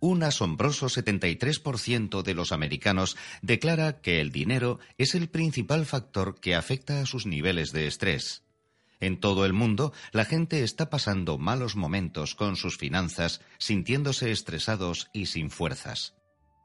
[0.00, 6.54] Un asombroso 73% de los americanos declara que el dinero es el principal factor que
[6.54, 8.44] afecta a sus niveles de estrés.
[9.00, 15.08] En todo el mundo, la gente está pasando malos momentos con sus finanzas, sintiéndose estresados
[15.12, 16.14] y sin fuerzas.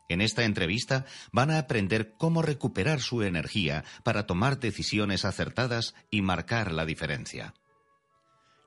[0.09, 6.21] En esta entrevista van a aprender cómo recuperar su energía para tomar decisiones acertadas y
[6.21, 7.53] marcar la diferencia.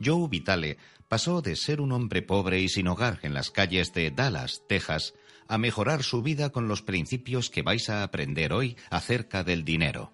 [0.05, 4.11] Joe Vitale pasó de ser un hombre pobre y sin hogar en las calles de
[4.11, 5.15] Dallas, Texas,
[5.49, 10.13] a mejorar su vida con los principios que vais a aprender hoy acerca del dinero.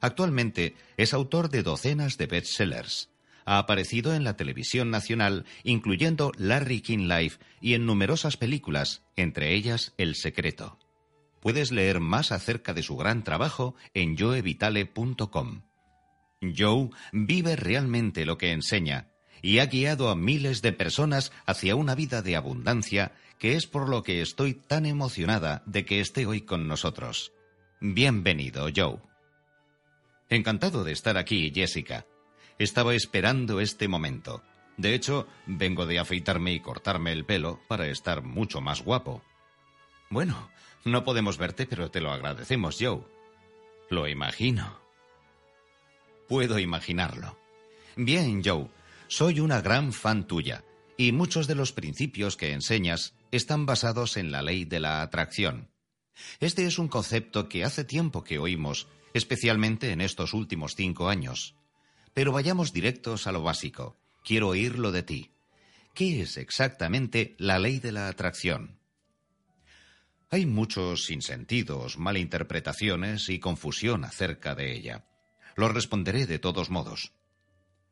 [0.00, 3.10] Actualmente es autor de docenas de bestsellers.
[3.44, 9.54] Ha aparecido en la televisión nacional, incluyendo Larry King Live, y en numerosas películas, entre
[9.54, 10.78] ellas El Secreto.
[11.40, 15.62] Puedes leer más acerca de su gran trabajo en joevitale.com.
[16.56, 19.08] Joe vive realmente lo que enseña
[19.42, 23.88] y ha guiado a miles de personas hacia una vida de abundancia que es por
[23.88, 27.32] lo que estoy tan emocionada de que esté hoy con nosotros.
[27.80, 28.98] Bienvenido, Joe.
[30.28, 32.04] Encantado de estar aquí, Jessica.
[32.58, 34.42] Estaba esperando este momento.
[34.76, 39.22] De hecho, vengo de afeitarme y cortarme el pelo para estar mucho más guapo.
[40.10, 40.50] Bueno,
[40.84, 43.02] no podemos verte, pero te lo agradecemos, Joe.
[43.90, 44.78] Lo imagino.
[46.28, 47.38] Puedo imaginarlo.
[47.96, 48.68] Bien, Joe,
[49.08, 50.64] soy una gran fan tuya,
[50.96, 55.70] y muchos de los principios que enseñas están basados en la ley de la atracción.
[56.40, 61.54] Este es un concepto que hace tiempo que oímos, especialmente en estos últimos cinco años.
[62.12, 63.96] Pero vayamos directos a lo básico.
[64.24, 65.30] Quiero oírlo de ti.
[65.94, 68.78] ¿Qué es exactamente la ley de la atracción?
[70.30, 75.06] Hay muchos sinsentidos, malinterpretaciones y confusión acerca de ella.
[75.56, 77.12] Lo responderé de todos modos.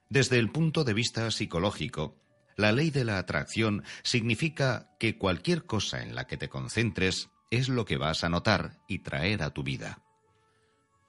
[0.09, 2.17] Desde el punto de vista psicológico,
[2.57, 7.69] la ley de la atracción significa que cualquier cosa en la que te concentres es
[7.69, 10.03] lo que vas a notar y traer a tu vida.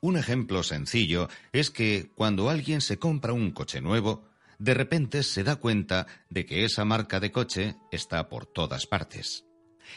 [0.02, 5.44] Un ejemplo sencillo es que cuando alguien se compra un coche nuevo, de repente se
[5.44, 9.46] da cuenta de que esa marca de coche está por todas partes.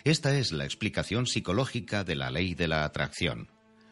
[0.05, 3.49] Esta es la explicación psicológica de la ley de la atracción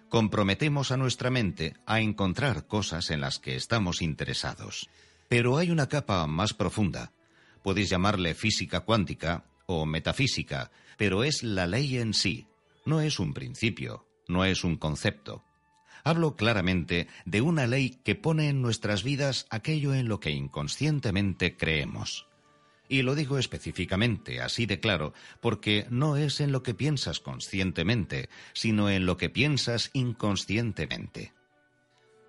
[0.08, 4.88] comprometemos a nuestra mente a encontrar cosas en las que estamos interesados.
[5.28, 7.12] Pero hay una capa más profunda.
[7.62, 12.46] Podéis llamarle física cuántica o metafísica, pero es la ley en sí.
[12.86, 15.44] No es un principio, no es un concepto.
[16.04, 21.56] Hablo claramente de una ley que pone en nuestras vidas aquello en lo que inconscientemente
[21.56, 22.28] creemos.
[22.88, 28.31] Y lo digo específicamente, así de claro, porque no es en lo que piensas conscientemente,
[28.54, 31.34] sino en lo que piensas inconscientemente.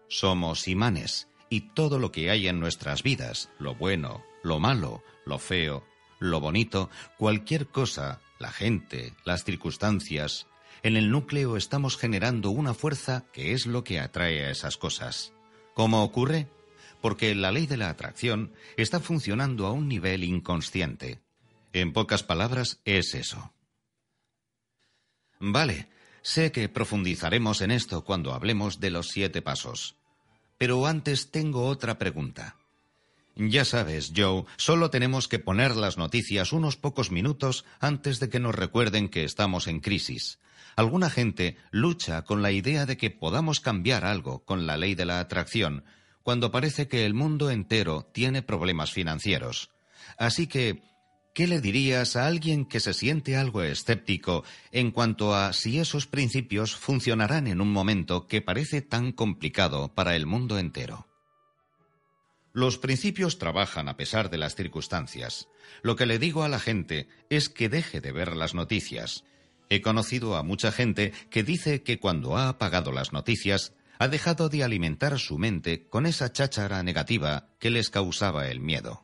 [0.10, 5.40] Somos imanes, y todo lo que hay en nuestras vidas, lo bueno, lo malo, lo
[5.40, 5.86] feo,
[6.20, 10.48] lo bonito, cualquier cosa, la gente, las circunstancias,
[10.84, 15.34] en el núcleo estamos generando una fuerza que es lo que atrae a esas cosas.
[15.74, 16.50] ¿Cómo ocurre?
[17.02, 21.20] Porque la ley de la atracción está funcionando a un nivel inconsciente.
[21.74, 23.54] En pocas palabras, es eso.
[25.40, 25.88] Vale,
[26.22, 29.96] sé que profundizaremos en esto cuando hablemos de los siete pasos.
[30.58, 32.56] Pero antes tengo otra pregunta.
[33.36, 38.42] Ya sabes, Joe, solo tenemos que poner las noticias unos pocos minutos antes de que
[38.42, 40.40] nos recuerden que estamos en crisis.
[40.76, 45.06] Alguna gente lucha con la idea de que podamos cambiar algo con la ley de
[45.06, 45.86] la atracción,
[46.24, 49.72] cuando parece que el mundo entero tiene problemas financieros.
[50.18, 50.82] Así que,
[51.34, 56.08] ¿qué le dirías a alguien que se siente algo escéptico en cuanto a si esos
[56.08, 61.08] principios funcionarán en un momento que parece tan complicado para el mundo entero?
[62.52, 65.48] Los principios trabajan a pesar de las circunstancias.
[65.84, 69.24] Lo que le digo a la gente es que deje de ver las noticias.
[69.70, 74.48] He conocido a mucha gente que dice que cuando ha apagado las noticias ha dejado
[74.48, 79.04] de alimentar su mente con esa cháchara negativa que les causaba el miedo.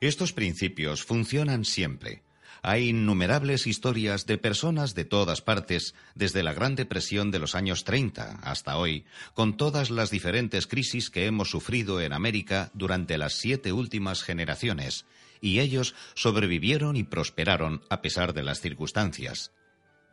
[0.00, 2.22] Estos principios funcionan siempre.
[2.62, 7.82] Hay innumerables historias de personas de todas partes, desde la Gran Depresión de los años
[7.82, 13.34] 30 hasta hoy, con todas las diferentes crisis que hemos sufrido en América durante las
[13.34, 15.06] siete últimas generaciones,
[15.40, 19.50] y ellos sobrevivieron y prosperaron a pesar de las circunstancias.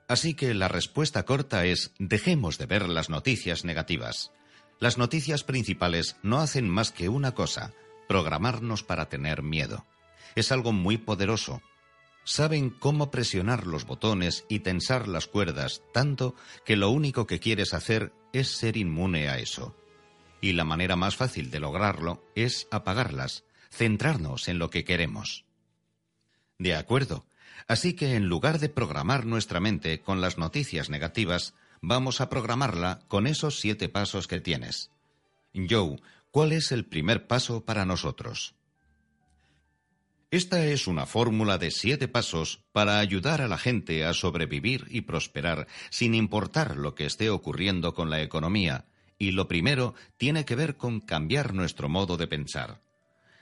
[0.10, 4.32] Así que la respuesta corta es dejemos de ver las noticias negativas.
[4.80, 7.74] Las noticias principales no hacen más que una cosa,
[8.08, 9.86] programarnos para tener miedo.
[10.34, 11.62] Es algo muy poderoso.
[12.24, 16.34] Saben cómo presionar los botones y tensar las cuerdas tanto
[16.66, 19.76] que lo único que quieres hacer es ser inmune a eso.
[20.42, 25.46] Y la manera más fácil de lograrlo es apagarlas, centrarnos en lo que queremos.
[26.58, 27.29] De acuerdo.
[27.68, 33.02] Así que en lugar de programar nuestra mente con las noticias negativas, vamos a programarla
[33.08, 34.92] con esos siete pasos que tienes.
[35.54, 36.00] Joe,
[36.32, 38.56] ¿cuál es el primer paso para nosotros?
[40.32, 45.02] Esta es una fórmula de siete pasos para ayudar a la gente a sobrevivir y
[45.02, 48.86] prosperar sin importar lo que esté ocurriendo con la economía,
[49.18, 52.80] y lo primero tiene que ver con cambiar nuestro modo de pensar.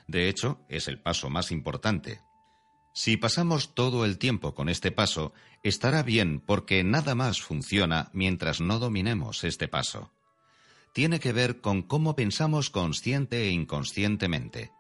[0.08, 2.22] De hecho, es el paso más importante.
[3.00, 8.60] Si pasamos todo el tiempo con este paso, estará bien porque nada más funciona mientras
[8.60, 10.12] no dominemos este paso.
[10.94, 14.72] Tiene que ver con cómo pensamos consciente e inconscientemente.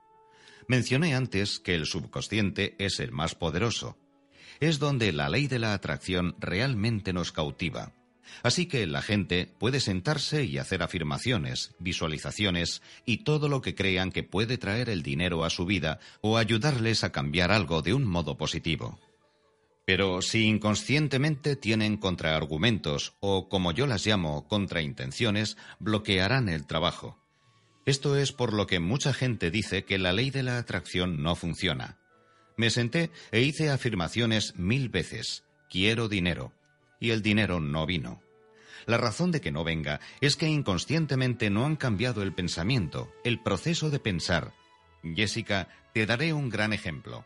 [0.67, 3.99] Mencioné antes que el subconsciente es el más poderoso.
[4.59, 7.93] Es donde la ley de la atracción realmente nos cautiva.
[8.43, 14.11] Así que la gente puede sentarse y hacer afirmaciones, visualizaciones y todo lo que crean
[14.11, 18.05] que puede traer el dinero a su vida o ayudarles a cambiar algo de un
[18.05, 18.99] modo positivo.
[19.85, 27.17] Pero si inconscientemente tienen contraargumentos o, como yo las llamo, contraintenciones, bloquearán el trabajo.
[27.85, 31.35] Esto es por lo que mucha gente dice que la ley de la atracción no
[31.35, 31.97] funciona.
[32.57, 35.45] Me senté e hice afirmaciones mil veces.
[35.69, 36.56] Quiero dinero
[36.99, 38.21] y el dinero no vino.
[38.85, 43.41] La razón de que no venga es que inconscientemente no han cambiado el pensamiento, el
[43.41, 44.53] proceso de pensar.
[45.03, 47.25] Jessica, te daré un gran ejemplo.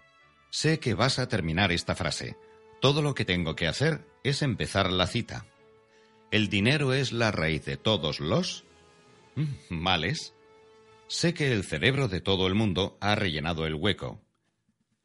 [0.50, 2.36] Sé que vas a terminar esta frase.
[2.82, 5.46] Todo lo que tengo que hacer es empezar la cita.
[6.32, 8.66] ¿El dinero es la raíz de todos los
[9.70, 10.34] males?
[11.08, 14.22] Sé que el cerebro de todo el mundo ha rellenado el hueco,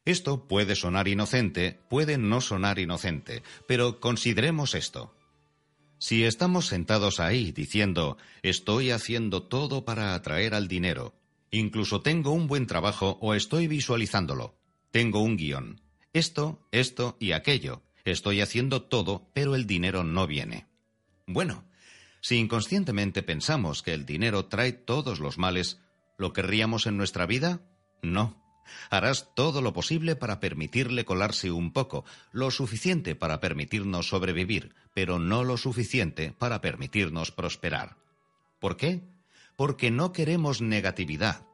[0.06, 5.12] esto puede sonar inocente, puede no sonar inocente, pero consideremos esto.
[5.98, 11.14] Si estamos sentados ahí diciendo estoy haciendo todo para atraer al dinero,
[11.50, 14.54] incluso tengo un buen trabajo o estoy visualizándolo,
[14.92, 15.80] tengo un guion,
[16.12, 20.66] esto, esto y aquello, estoy haciendo todo, pero el dinero no viene.
[21.26, 21.64] Bueno,
[22.20, 25.80] si inconscientemente pensamos que el dinero trae todos los males,
[26.16, 27.60] ¿lo querríamos en nuestra vida?
[28.02, 28.45] No.
[28.90, 35.18] Harás todo lo posible para permitirle colarse un poco, lo suficiente para permitirnos sobrevivir, pero
[35.18, 37.96] no lo suficiente para permitirnos prosperar.
[38.58, 39.02] ¿Por qué?
[39.56, 41.46] Porque no queremos negatividad.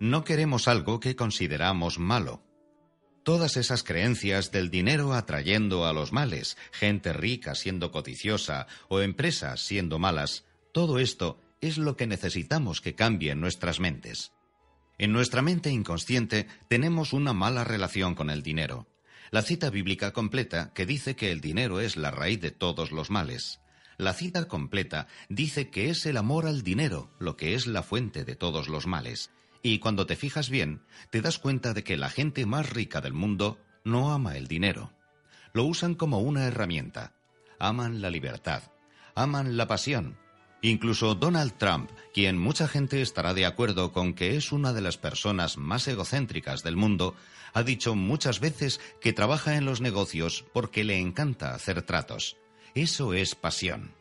[0.00, 2.42] No queremos algo que consideramos malo.
[3.22, 9.60] Todas esas creencias del dinero atrayendo a los males, gente rica siendo codiciosa o empresas
[9.60, 14.32] siendo malas, todo esto es lo que necesitamos que cambie en nuestras mentes.
[15.02, 18.86] En nuestra mente inconsciente tenemos una mala relación con el dinero.
[19.32, 23.10] La cita bíblica completa que dice que el dinero es la raíz de todos los
[23.10, 23.60] males.
[23.98, 28.24] La cita completa dice que es el amor al dinero lo que es la fuente
[28.24, 29.32] de todos los males.
[29.60, 33.12] Y cuando te fijas bien, te das cuenta de que la gente más rica del
[33.12, 34.92] mundo no ama el dinero.
[35.52, 37.12] Lo usan como una herramienta.
[37.58, 38.62] Aman la libertad,
[39.16, 40.16] aman la pasión,
[40.64, 44.96] Incluso Donald Trump, quien mucha gente estará de acuerdo con que es una de las
[44.96, 47.16] personas más egocéntricas del mundo,
[47.52, 52.36] ha dicho muchas veces que trabaja en los negocios porque le encanta hacer tratos.
[52.76, 53.92] Eso es pasión.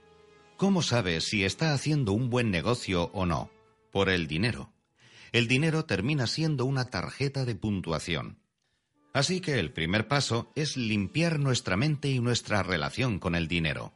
[0.55, 3.49] ¿Cómo sabe si está haciendo un buen negocio o no?
[3.91, 4.71] Por el dinero.
[5.31, 8.37] El dinero termina siendo una tarjeta de puntuación.
[9.13, 13.93] Así que el primer paso es limpiar nuestra mente y nuestra relación con el dinero.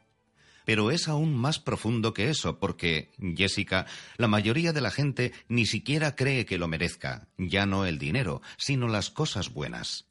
[0.66, 5.64] Pero es aún más profundo que eso, porque, Jessica, la mayoría de la gente ni
[5.64, 10.06] siquiera cree que lo merezca, ya no el dinero, sino las cosas buenas.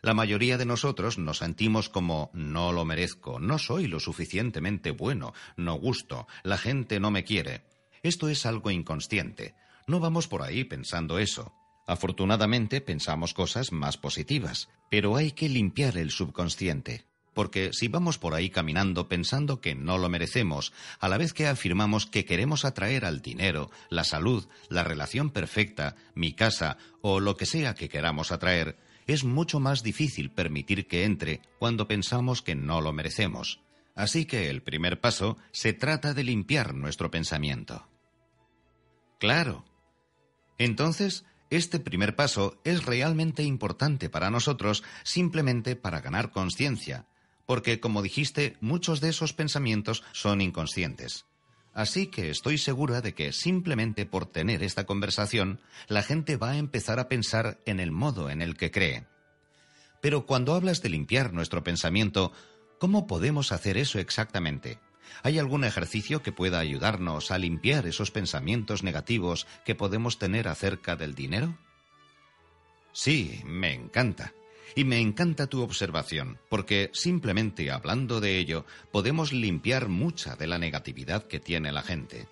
[0.00, 5.34] La mayoría de nosotros nos sentimos como no lo merezco, no soy lo suficientemente bueno,
[5.58, 7.66] no gusto, la gente no me quiere.
[8.02, 9.54] Esto es algo inconsciente.
[9.86, 11.52] No vamos por ahí pensando eso.
[11.86, 17.09] Afortunadamente pensamos cosas más positivas, pero hay que limpiar el subconsciente.
[17.34, 21.46] Porque si vamos por ahí caminando pensando que no lo merecemos, a la vez que
[21.46, 27.36] afirmamos que queremos atraer al dinero, la salud, la relación perfecta, mi casa o lo
[27.36, 32.54] que sea que queramos atraer, es mucho más difícil permitir que entre cuando pensamos que
[32.54, 33.60] no lo merecemos.
[33.94, 37.86] Así que el primer paso se trata de limpiar nuestro pensamiento.
[39.18, 39.64] Claro.
[40.58, 47.06] Entonces, este primer paso es realmente importante para nosotros simplemente para ganar conciencia,
[47.50, 51.26] porque, como dijiste, muchos de esos pensamientos son inconscientes.
[51.74, 56.58] Así que estoy segura de que simplemente por tener esta conversación, la gente va a
[56.58, 59.08] empezar a pensar en el modo en el que cree.
[60.00, 62.30] Pero cuando hablas de limpiar nuestro pensamiento,
[62.78, 64.78] ¿cómo podemos hacer eso exactamente?
[65.24, 70.94] ¿Hay algún ejercicio que pueda ayudarnos a limpiar esos pensamientos negativos que podemos tener acerca
[70.94, 71.58] del dinero?
[72.92, 74.32] Sí, me encanta.
[74.74, 80.58] Y me encanta tu observación, porque simplemente hablando de ello podemos limpiar mucha de la
[80.58, 82.28] negatividad que tiene la gente.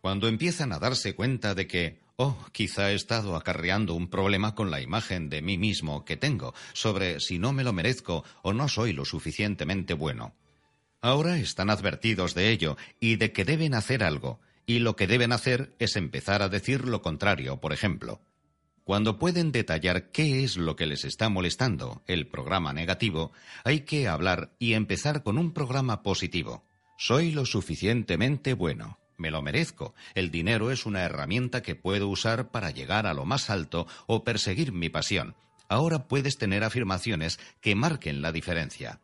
[0.00, 4.70] Cuando empiezan a darse cuenta de que, oh, quizá he estado acarreando un problema con
[4.70, 8.68] la imagen de mí mismo que tengo sobre si no me lo merezco o no
[8.68, 10.34] soy lo suficientemente bueno.
[11.02, 15.32] Ahora están advertidos de ello y de que deben hacer algo, y lo que deben
[15.32, 18.20] hacer es empezar a decir lo contrario, por ejemplo.
[18.84, 23.32] Cuando pueden detallar qué es lo que les está molestando, el programa negativo,
[23.64, 26.64] hay que hablar y empezar con un programa positivo.
[26.96, 28.98] Soy lo suficientemente bueno.
[29.16, 29.94] Me lo merezco.
[30.14, 34.24] El dinero es una herramienta que puedo usar para llegar a lo más alto o
[34.24, 35.34] perseguir mi pasión.
[35.68, 39.00] Ahora puedes tener afirmaciones que marquen la diferencia.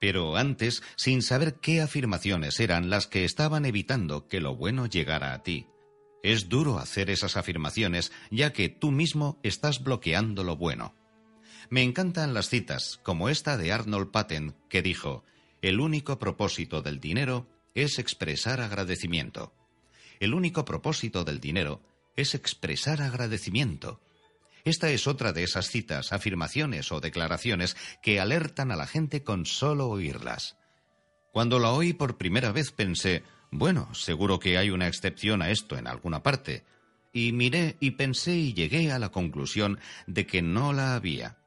[0.00, 5.34] Pero antes, sin saber qué afirmaciones eran las que estaban evitando que lo bueno llegara
[5.34, 5.66] a ti.
[6.22, 10.94] Es duro hacer esas afirmaciones ya que tú mismo estás bloqueando lo bueno.
[11.70, 15.24] Me encantan las citas, como esta de Arnold Patten, que dijo,
[15.62, 19.52] el único propósito del dinero es expresar agradecimiento.
[20.18, 21.80] El único propósito del dinero
[22.16, 24.00] es expresar agradecimiento.
[24.64, 29.46] Esta es otra de esas citas, afirmaciones o declaraciones que alertan a la gente con
[29.46, 30.56] solo oírlas.
[31.32, 35.76] Cuando la oí por primera vez pensé, bueno, seguro que hay una excepción a esto
[35.76, 36.64] en alguna parte.
[37.12, 41.38] Y miré y pensé y llegué a la conclusión de que no la había.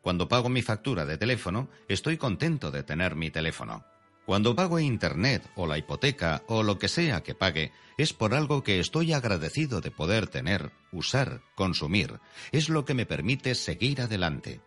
[0.00, 3.84] Cuando pago mi factura de teléfono, estoy contento de tener mi teléfono.
[4.24, 8.62] Cuando pago Internet o la hipoteca o lo que sea que pague, es por algo
[8.62, 12.20] que estoy agradecido de poder tener, usar, consumir.
[12.52, 14.60] Es lo que me permite seguir adelante.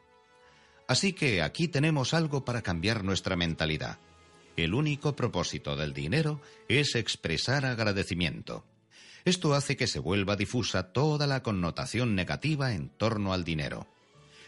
[0.87, 3.99] Así que aquí tenemos algo para cambiar nuestra mentalidad.
[4.55, 8.65] El único propósito del dinero es expresar agradecimiento.
[9.25, 13.87] Esto hace que se vuelva difusa toda la connotación negativa en torno al dinero.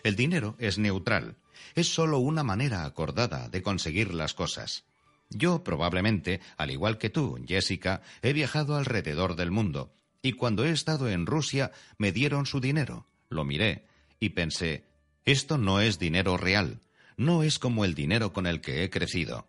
[0.04, 1.38] El dinero es neutral,
[1.74, 4.84] es solo una manera acordada de conseguir las cosas.
[5.30, 10.72] Yo probablemente, al igual que tú, Jessica, he viajado alrededor del mundo, y cuando he
[10.72, 13.88] estado en Rusia me dieron su dinero, lo miré,
[14.20, 14.86] y pensé,
[15.24, 16.82] esto no es dinero real,
[17.18, 19.48] no es como el dinero con el que he crecido.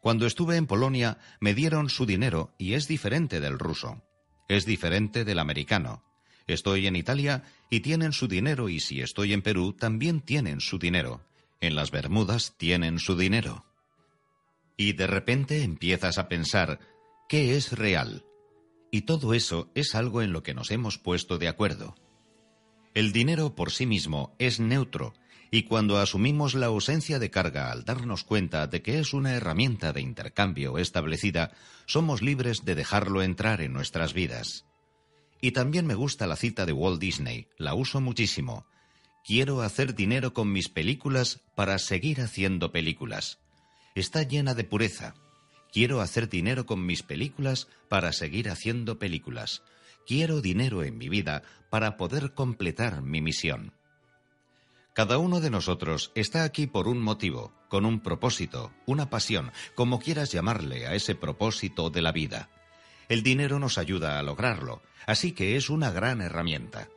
[0.00, 4.02] Cuando estuve en Polonia me dieron su dinero y es diferente del ruso.
[4.48, 6.02] Es diferente del americano.
[6.46, 10.78] Estoy en Italia y tienen su dinero y si estoy en Perú también tienen su
[10.78, 11.20] dinero.
[11.60, 13.66] En las Bermudas tienen su dinero.
[14.76, 16.80] Y de repente empiezas a pensar,
[17.28, 18.24] ¿qué es real?
[18.90, 21.94] Y todo eso es algo en lo que nos hemos puesto de acuerdo.
[22.94, 25.12] El dinero por sí mismo es neutro
[25.50, 29.92] y cuando asumimos la ausencia de carga al darnos cuenta de que es una herramienta
[29.92, 31.50] de intercambio establecida,
[31.86, 34.64] somos libres de dejarlo entrar en nuestras vidas.
[35.40, 38.66] Y también me gusta la cita de Walt Disney, la uso muchísimo.
[39.24, 43.38] Quiero hacer dinero con mis películas para seguir haciendo películas.
[43.94, 45.14] Está llena de pureza.
[45.72, 49.62] Quiero hacer dinero con mis películas para seguir haciendo películas.
[50.06, 53.72] Quiero dinero en mi vida para poder completar mi misión.
[55.00, 59.98] Cada uno de nosotros está aquí por un motivo, con un propósito, una pasión, como
[59.98, 62.50] quieras llamarle a ese propósito de la vida.
[63.08, 66.90] El dinero nos ayuda a lograrlo, así que es una gran herramienta.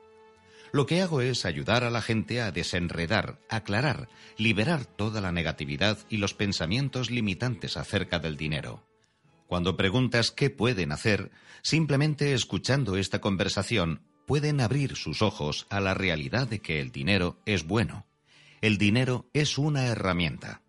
[0.74, 5.98] Lo que hago es ayudar a la gente a desenredar, aclarar, liberar toda la negatividad
[6.10, 8.84] y los pensamientos limitantes acerca del dinero.
[9.48, 11.32] Cuando preguntas qué pueden hacer,
[11.62, 17.38] simplemente escuchando esta conversación pueden abrir sus ojos a la realidad de que el dinero
[17.46, 18.06] es bueno.
[18.62, 20.62] El dinero es una herramienta.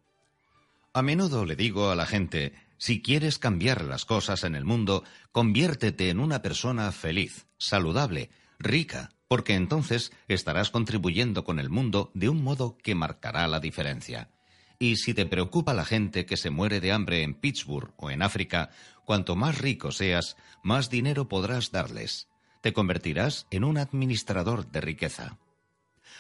[0.92, 5.04] A menudo le digo a la gente, si quieres cambiar las cosas en el mundo,
[5.32, 12.28] conviértete en una persona feliz, saludable, rica, porque entonces estarás contribuyendo con el mundo de
[12.28, 14.30] un modo que marcará la diferencia.
[14.78, 18.22] Y si te preocupa la gente que se muere de hambre en Pittsburgh o en
[18.22, 18.70] África,
[19.04, 22.28] cuanto más rico seas, más dinero podrás darles
[22.64, 25.36] te convertirás en un administrador de riqueza.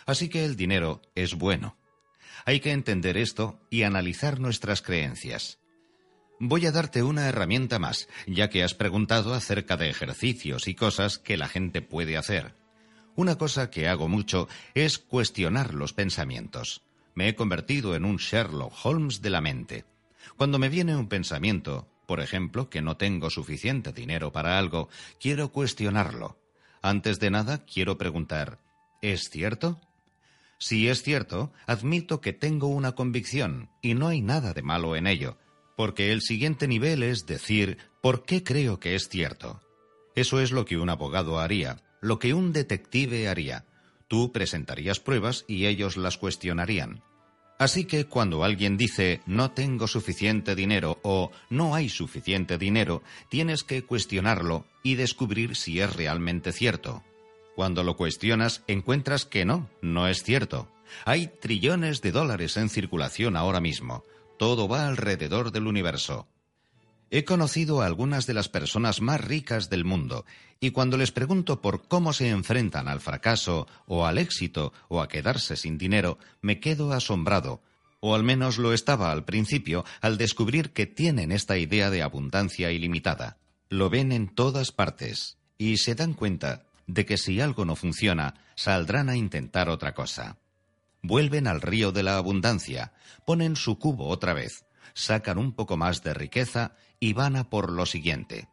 [0.04, 1.78] Así que el dinero es bueno.
[2.44, 5.58] Hay que entender esto y analizar nuestras creencias.
[6.38, 11.18] Voy a darte una herramienta más, ya que has preguntado acerca de ejercicios y cosas
[11.18, 12.54] que la gente puede hacer.
[13.16, 16.82] Una cosa que hago mucho es cuestionar los pensamientos.
[17.14, 19.86] Me he convertido en un Sherlock Holmes de la mente.
[20.36, 24.88] Cuando me viene un pensamiento, por ejemplo, que no tengo suficiente dinero para algo,
[25.20, 26.38] quiero cuestionarlo.
[26.82, 28.58] Antes de nada, quiero preguntar,
[29.00, 29.80] ¿es cierto?
[30.58, 35.06] Si es cierto, admito que tengo una convicción, y no hay nada de malo en
[35.06, 35.38] ello,
[35.76, 39.60] porque el siguiente nivel es decir, ¿por qué creo que es cierto?
[40.14, 43.64] Eso es lo que un abogado haría, lo que un detective haría.
[44.06, 47.02] Tú presentarías pruebas y ellos las cuestionarían.
[47.58, 53.62] Así que cuando alguien dice no tengo suficiente dinero o no hay suficiente dinero, tienes
[53.62, 57.02] que cuestionarlo y descubrir si es realmente cierto.
[57.54, 60.68] Cuando lo cuestionas, encuentras que no, no es cierto.
[61.04, 64.04] Hay trillones de dólares en circulación ahora mismo.
[64.38, 66.26] Todo va alrededor del universo.
[67.16, 70.26] He conocido a algunas de las personas más ricas del mundo
[70.58, 75.06] y cuando les pregunto por cómo se enfrentan al fracaso o al éxito o a
[75.06, 77.62] quedarse sin dinero, me quedo asombrado,
[78.00, 82.72] o al menos lo estaba al principio al descubrir que tienen esta idea de abundancia
[82.72, 83.36] ilimitada.
[83.68, 88.42] Lo ven en todas partes y se dan cuenta de que si algo no funciona,
[88.56, 90.38] saldrán a intentar otra cosa.
[91.00, 92.92] Vuelven al río de la abundancia,
[93.24, 97.70] ponen su cubo otra vez, sacan un poco más de riqueza y van a por
[97.70, 98.48] lo siguiente.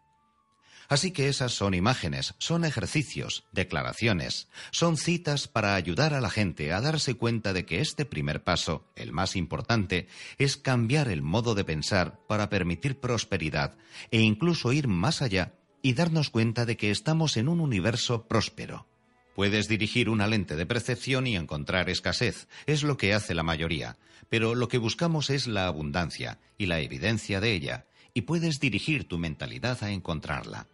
[0.89, 6.73] Así que esas son imágenes, son ejercicios, declaraciones, son citas para ayudar a la gente
[6.73, 11.55] a darse cuenta de que este primer paso, el más importante, es cambiar el modo
[11.55, 13.77] de pensar para permitir prosperidad
[14.11, 18.85] e incluso ir más allá y darnos cuenta de que estamos en un universo próspero.
[19.33, 23.97] Puedes dirigir una lente de percepción y encontrar escasez, es lo que hace la mayoría,
[24.27, 29.07] pero lo que buscamos es la abundancia y la evidencia de ella, y puedes dirigir
[29.07, 30.67] tu mentalidad a encontrarla.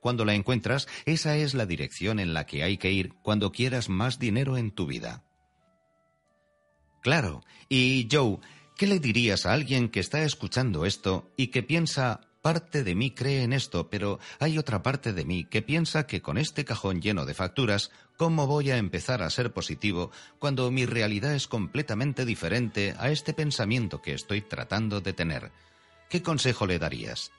[0.00, 3.88] Cuando la encuentras, esa es la dirección en la que hay que ir cuando quieras
[3.88, 5.24] más dinero en tu vida.
[7.02, 8.38] Claro, y Joe,
[8.76, 13.10] ¿qué le dirías a alguien que está escuchando esto y que piensa, parte de mí
[13.10, 17.00] cree en esto, pero hay otra parte de mí que piensa que con este cajón
[17.00, 22.24] lleno de facturas, ¿cómo voy a empezar a ser positivo cuando mi realidad es completamente
[22.24, 25.52] diferente a este pensamiento que estoy tratando de tener?
[26.10, 27.30] ¿Qué consejo le darías?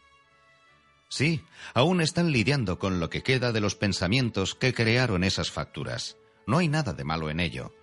[1.09, 6.17] Sí, aún están lidiando con lo que queda de los pensamientos que crearon esas facturas.
[6.47, 7.75] No hay nada de malo en ello.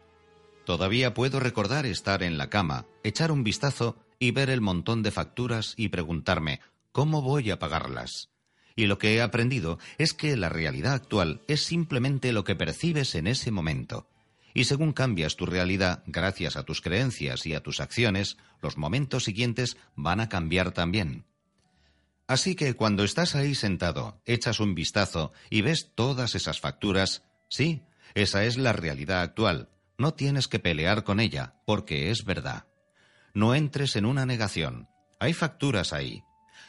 [0.65, 5.11] Todavía puedo recordar estar en la cama, echar un vistazo y ver el montón de
[5.11, 8.31] facturas y preguntarme, ¿Cómo voy a pagarlas?
[8.75, 13.15] Y lo que he aprendido es que la realidad actual es simplemente lo que percibes
[13.15, 14.09] en ese momento.
[14.59, 19.23] Y según cambias tu realidad, gracias a tus creencias y a tus acciones, los momentos
[19.23, 21.27] siguientes van a cambiar también.
[22.27, 27.85] Así que cuando estás ahí sentado, echas un vistazo y ves todas esas facturas, sí,
[28.17, 29.69] esa es la realidad actual.
[29.97, 32.65] No tienes que pelear con ella, porque es verdad.
[33.35, 34.89] No entres en una negación.
[35.21, 36.25] Hay facturas ahí,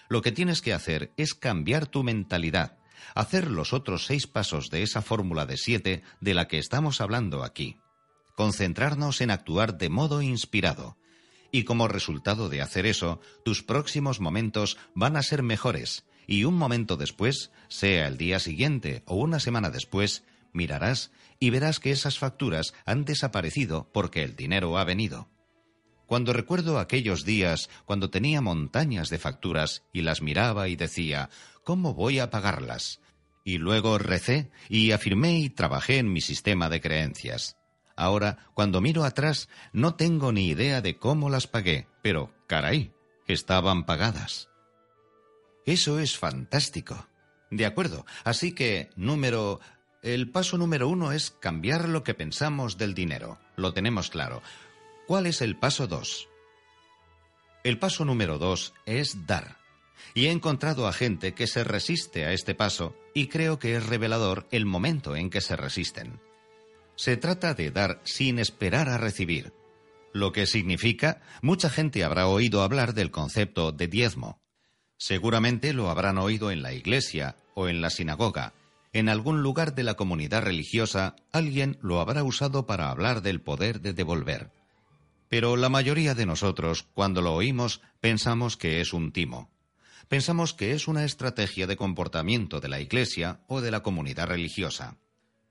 [0.10, 2.78] lo que tienes que hacer es cambiar tu mentalidad,
[3.16, 7.44] hacer los otros seis pasos de esa fórmula de siete de la que estamos hablando
[7.44, 7.78] aquí.
[8.36, 10.98] Concentrarnos en actuar de modo inspirado.
[11.52, 16.56] Y como resultado de hacer eso, tus próximos momentos van a ser mejores, y un
[16.56, 22.20] momento después, sea el día siguiente o una semana después, mirarás y verás que esas
[22.20, 25.28] facturas han desaparecido porque el dinero ha venido.
[26.10, 31.30] Cuando recuerdo aquellos días cuando tenía montañas de facturas y las miraba y decía,
[31.64, 33.00] ¿cómo voy a pagarlas?
[33.44, 37.58] Y luego recé y afirmé y trabajé en mi sistema de creencias.
[37.96, 42.92] Ahora, cuando miro atrás, no tengo ni idea de cómo las pagué, pero, caray,
[43.28, 44.50] estaban pagadas.
[45.68, 47.08] Eso es fantástico.
[47.52, 49.60] De acuerdo, así que, número...
[50.02, 53.38] El paso número uno es cambiar lo que pensamos del dinero.
[53.58, 54.42] Lo tenemos claro.
[55.10, 56.30] ¿Cuál es el paso 2?
[57.64, 59.58] El paso número 2 es dar.
[60.14, 63.88] Y he encontrado a gente que se resiste a este paso y creo que es
[63.88, 66.20] revelador el momento en que se resisten.
[66.96, 69.52] Se trata de dar sin esperar a recibir,
[70.14, 74.40] lo que significa mucha gente habrá oído hablar del concepto de diezmo.
[75.00, 78.54] Seguramente lo habrán oído en la iglesia o en la sinagoga.
[78.94, 83.82] En algún lugar de la comunidad religiosa alguien lo habrá usado para hablar del poder
[83.82, 84.59] de devolver.
[85.30, 89.52] Pero la mayoría de nosotros, cuando lo oímos, pensamos que es un timo.
[90.08, 94.98] Pensamos que es una estrategia de comportamiento de la Iglesia o de la comunidad religiosa.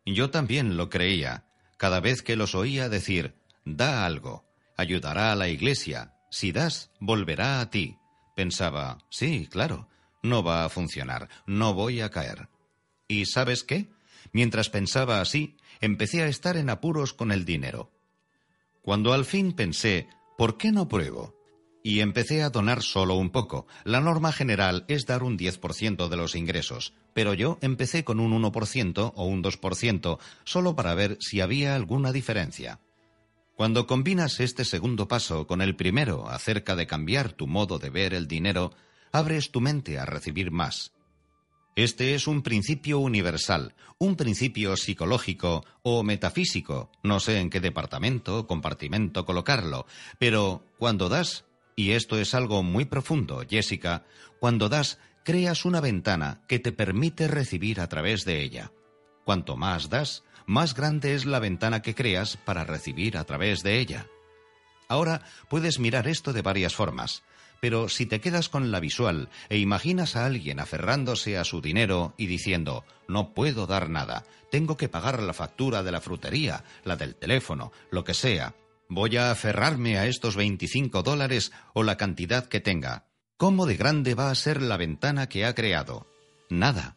[0.04, 1.44] Yo también lo creía.
[1.76, 4.44] cada vez que los oía decir, da algo,
[4.76, 7.98] ayudará a la iglesia, si das, volverá a ti.
[8.34, 9.88] Pensaba, sí, claro,
[10.22, 12.48] no va a funcionar, no voy a caer.
[13.06, 13.90] ¿Y sabes qué?
[14.32, 17.92] Mientras pensaba así, empecé a estar en apuros con el dinero.
[18.88, 21.34] Cuando al fin pensé, ¿por qué no pruebo?
[21.82, 23.66] Y empecé a donar solo un poco.
[23.84, 28.32] La norma general es dar un 10% de los ingresos, pero yo empecé con un
[28.42, 32.80] 1% o un 2% solo para ver si había alguna diferencia.
[33.56, 38.14] Cuando combinas este segundo paso con el primero acerca de cambiar tu modo de ver
[38.14, 38.72] el dinero,
[39.12, 40.94] abres tu mente a recibir más.
[41.78, 48.36] Este es un principio universal, un principio psicológico o metafísico, no sé en qué departamento
[48.36, 49.86] o compartimento colocarlo,
[50.18, 51.44] pero cuando das,
[51.76, 54.04] y esto es algo muy profundo, Jessica,
[54.40, 58.72] cuando das, creas una ventana que te permite recibir a través de ella.
[59.24, 63.78] Cuanto más das, más grande es la ventana que creas para recibir a través de
[63.78, 64.08] ella.
[64.88, 67.22] Ahora puedes mirar esto de varias formas.
[67.60, 72.14] Pero si te quedas con la visual e imaginas a alguien aferrándose a su dinero
[72.16, 76.96] y diciendo, no puedo dar nada, tengo que pagar la factura de la frutería, la
[76.96, 78.54] del teléfono, lo que sea,
[78.88, 83.06] voy a aferrarme a estos 25 dólares o la cantidad que tenga.
[83.36, 86.06] ¿Cómo de grande va a ser la ventana que ha creado?
[86.48, 86.96] Nada.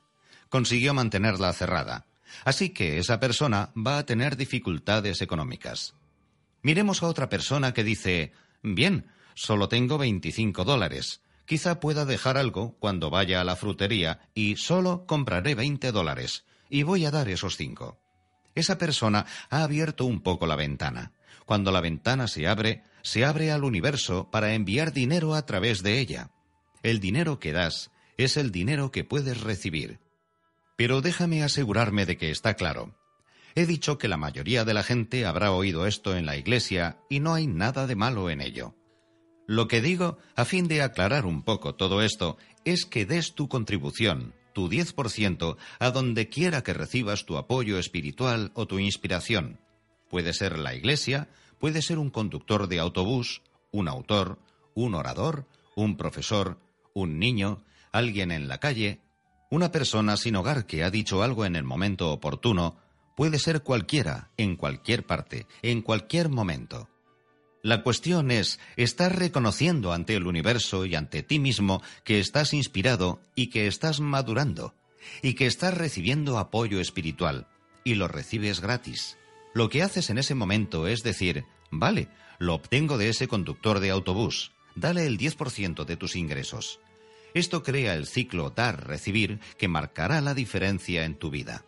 [0.49, 2.05] Consiguió mantenerla cerrada.
[2.45, 5.93] Así que esa persona va a tener dificultades económicas.
[6.61, 11.21] Miremos a otra persona que dice, bien, Solo tengo 25 dólares.
[11.45, 16.83] Quizá pueda dejar algo cuando vaya a la frutería y solo compraré 20 dólares y
[16.83, 17.99] voy a dar esos cinco.
[18.55, 21.13] Esa persona ha abierto un poco la ventana.
[21.45, 25.99] Cuando la ventana se abre, se abre al universo para enviar dinero a través de
[25.99, 26.29] ella.
[26.83, 29.99] El dinero que das es el dinero que puedes recibir.
[30.77, 32.95] Pero déjame asegurarme de que está claro.
[33.55, 37.19] He dicho que la mayoría de la gente habrá oído esto en la iglesia y
[37.19, 38.75] no hay nada de malo en ello.
[39.47, 43.49] Lo que digo, a fin de aclarar un poco todo esto, es que des tu
[43.49, 49.59] contribución, tu 10%, a donde quiera que recibas tu apoyo espiritual o tu inspiración.
[50.09, 54.39] Puede ser la iglesia, puede ser un conductor de autobús, un autor,
[54.73, 56.59] un orador, un profesor,
[56.93, 59.01] un niño, alguien en la calle,
[59.49, 62.77] una persona sin hogar que ha dicho algo en el momento oportuno,
[63.21, 66.89] puede ser cualquiera, en cualquier parte, en cualquier momento.
[67.61, 73.21] La cuestión es, estar reconociendo ante el universo y ante ti mismo que estás inspirado
[73.35, 74.73] y que estás madurando,
[75.21, 77.45] y que estás recibiendo apoyo espiritual,
[77.83, 79.19] y lo recibes gratis.
[79.53, 82.07] Lo que haces en ese momento es decir, vale,
[82.39, 86.79] lo obtengo de ese conductor de autobús, dale el 10% de tus ingresos.
[87.35, 91.63] Esto crea el ciclo dar-recibir que marcará la diferencia en tu vida.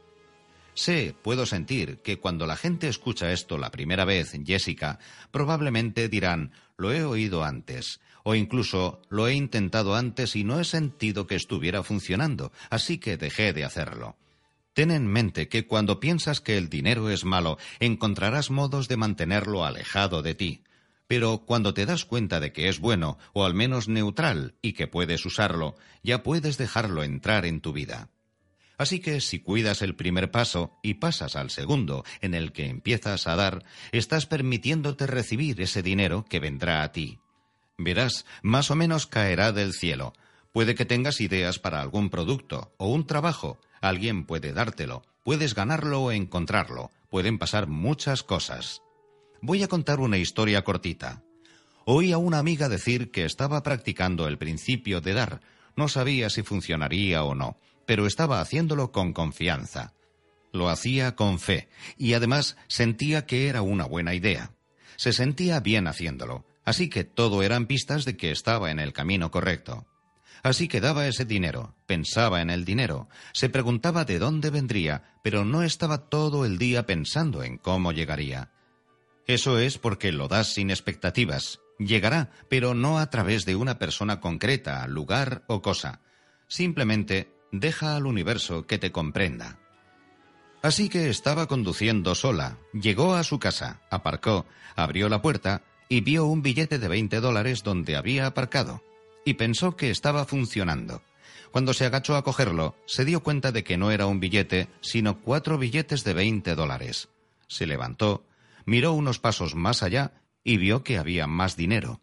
[0.76, 5.00] Sé, puedo sentir que cuando la gente escucha esto la primera vez, Jessica,
[5.32, 10.64] probablemente dirán, lo he oído antes, o incluso lo he intentado antes y no he
[10.64, 14.18] sentido que estuviera funcionando, así que dejé de hacerlo.
[14.74, 19.66] Ten en mente que cuando piensas que el dinero es malo, encontrarás modos de mantenerlo
[19.66, 20.64] alejado de ti.
[21.06, 24.88] Pero cuando te das cuenta de que es bueno, o al menos neutral, y que
[24.88, 28.10] puedes usarlo, ya puedes dejarlo entrar en tu vida.
[28.78, 33.28] Así que si cuidas el primer paso y pasas al segundo, en el que empiezas
[33.28, 37.20] a dar, estás permitiéndote recibir ese dinero que vendrá a ti.
[37.78, 40.14] Verás, más o menos caerá del cielo.
[40.52, 43.60] Puede que tengas ideas para algún producto o un trabajo.
[43.82, 45.04] Alguien puede dártelo.
[45.24, 46.92] Puedes ganarlo o encontrarlo.
[47.10, 48.82] Pueden pasar muchas cosas.
[49.42, 51.24] Voy a contar una historia cortita.
[51.86, 55.42] Oí a una amiga decir que estaba practicando el principio de dar.
[55.76, 59.94] No sabía si funcionaría o no pero estaba haciéndolo con confianza.
[60.52, 64.52] Lo hacía con fe y además sentía que era una buena idea.
[64.96, 69.32] Se sentía bien haciéndolo, así que todo eran pistas de que estaba en el camino
[69.32, 69.88] correcto.
[70.44, 75.46] Así que daba ese dinero, pensaba en el dinero, se preguntaba de dónde vendría, pero
[75.46, 78.52] no estaba todo el día pensando en cómo llegaría.
[79.26, 81.62] Eso es porque lo das sin expectativas.
[81.80, 86.02] Llegará, pero no a través de una persona concreta, lugar o cosa.
[86.48, 89.60] Simplemente deja al universo que te comprenda.
[90.64, 96.26] Así que estaba conduciendo sola, llegó a su casa, aparcó, abrió la puerta y vio
[96.26, 98.82] un billete de 20 dólares donde había aparcado,
[99.24, 101.04] y pensó que estaba funcionando.
[101.52, 105.22] Cuando se agachó a cogerlo, se dio cuenta de que no era un billete, sino
[105.22, 107.10] cuatro billetes de 20 dólares.
[107.48, 108.26] Se levantó,
[108.66, 110.14] miró unos pasos más allá
[110.44, 112.02] y vio que había más dinero.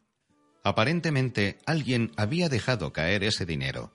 [0.63, 3.93] Aparentemente alguien había dejado caer ese dinero,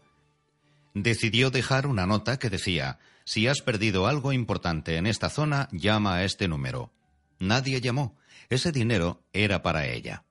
[0.95, 6.15] decidió dejar una nota que decía, si has perdido algo importante en esta zona, llama
[6.15, 6.91] a este número.
[7.37, 8.17] Nadie llamó.
[8.49, 10.23] Ese dinero era para ella.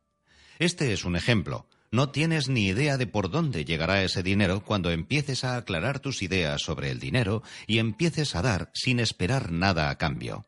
[0.59, 1.69] Este es un ejemplo.
[1.91, 6.23] No tienes ni idea de por dónde llegará ese dinero cuando empieces a aclarar tus
[6.23, 10.47] ideas sobre el dinero y empieces a dar sin esperar nada a cambio.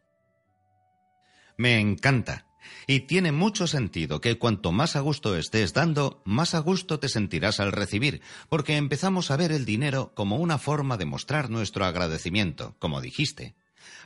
[1.59, 2.46] Me encanta.
[2.87, 7.09] Y tiene mucho sentido que cuanto más a gusto estés dando, más a gusto te
[7.09, 11.85] sentirás al recibir, porque empezamos a ver el dinero como una forma de mostrar nuestro
[11.85, 13.57] agradecimiento, como dijiste.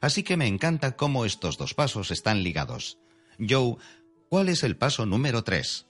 [0.01, 2.99] Así que me encanta cómo estos dos pasos están ligados.
[3.39, 3.77] Joe,
[4.29, 5.87] ¿cuál es el paso número tres?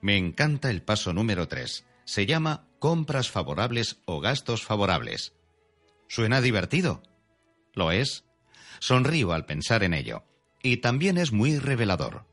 [0.00, 1.86] Me encanta el paso número tres.
[2.04, 5.32] Se llama compras favorables o gastos favorables.
[6.08, 7.02] ¿Suena divertido?
[7.74, 8.24] Lo es.
[8.80, 10.24] Sonrío al pensar en ello.
[10.62, 12.24] Y también es muy revelador.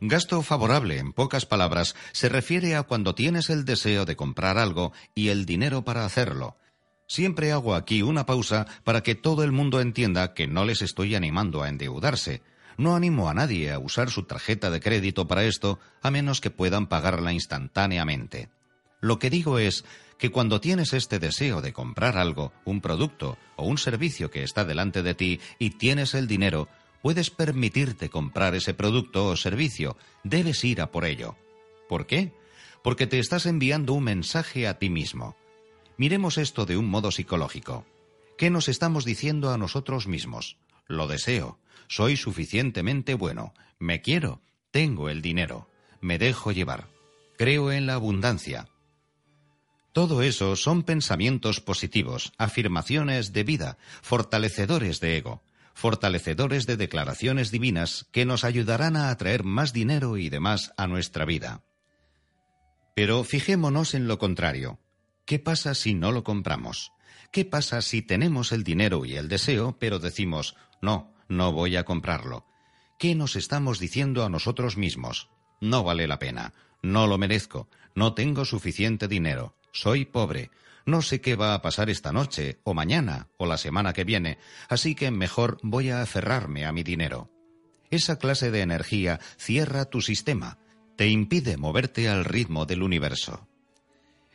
[0.00, 4.92] Gasto favorable, en pocas palabras, se refiere a cuando tienes el deseo de comprar algo
[5.14, 6.56] y el dinero para hacerlo,
[7.08, 11.14] Siempre hago aquí una pausa para que todo el mundo entienda que no les estoy
[11.14, 12.42] animando a endeudarse.
[12.76, 16.50] No animo a nadie a usar su tarjeta de crédito para esto, a menos que
[16.50, 18.50] puedan pagarla instantáneamente.
[19.00, 19.86] Lo que digo es
[20.18, 24.66] que cuando tienes este deseo de comprar algo, un producto o un servicio que está
[24.66, 26.68] delante de ti y tienes el dinero,
[27.02, 31.36] puedes permitirte comprar ese producto o servicio, debes ir a por ello.
[31.88, 32.32] ¿Por qué?
[32.82, 35.36] Porque te estás enviando un mensaje a ti mismo.
[35.96, 37.84] Miremos esto de un modo psicológico.
[38.36, 40.58] ¿Qué nos estamos diciendo a nosotros mismos?
[40.86, 41.58] Lo deseo,
[41.88, 45.68] soy suficientemente bueno, me quiero, tengo el dinero,
[46.00, 46.88] me dejo llevar,
[47.36, 48.68] creo en la abundancia.
[49.92, 55.42] Todo eso son pensamientos positivos, afirmaciones de vida, fortalecedores de ego,
[55.78, 61.24] fortalecedores de declaraciones divinas que nos ayudarán a atraer más dinero y demás a nuestra
[61.24, 61.62] vida.
[62.96, 64.80] Pero fijémonos en lo contrario.
[65.24, 66.90] ¿Qué pasa si no lo compramos?
[67.30, 71.84] ¿Qué pasa si tenemos el dinero y el deseo, pero decimos, no, no voy a
[71.84, 72.44] comprarlo?
[72.98, 75.30] ¿Qué nos estamos diciendo a nosotros mismos?
[75.60, 80.50] No vale la pena, no lo merezco, no tengo suficiente dinero, soy pobre,
[80.88, 84.38] no sé qué va a pasar esta noche, o mañana, o la semana que viene,
[84.68, 87.30] así que mejor voy a aferrarme a mi dinero.
[87.90, 90.58] Esa clase de energía cierra tu sistema,
[90.96, 93.46] te impide moverte al ritmo del universo.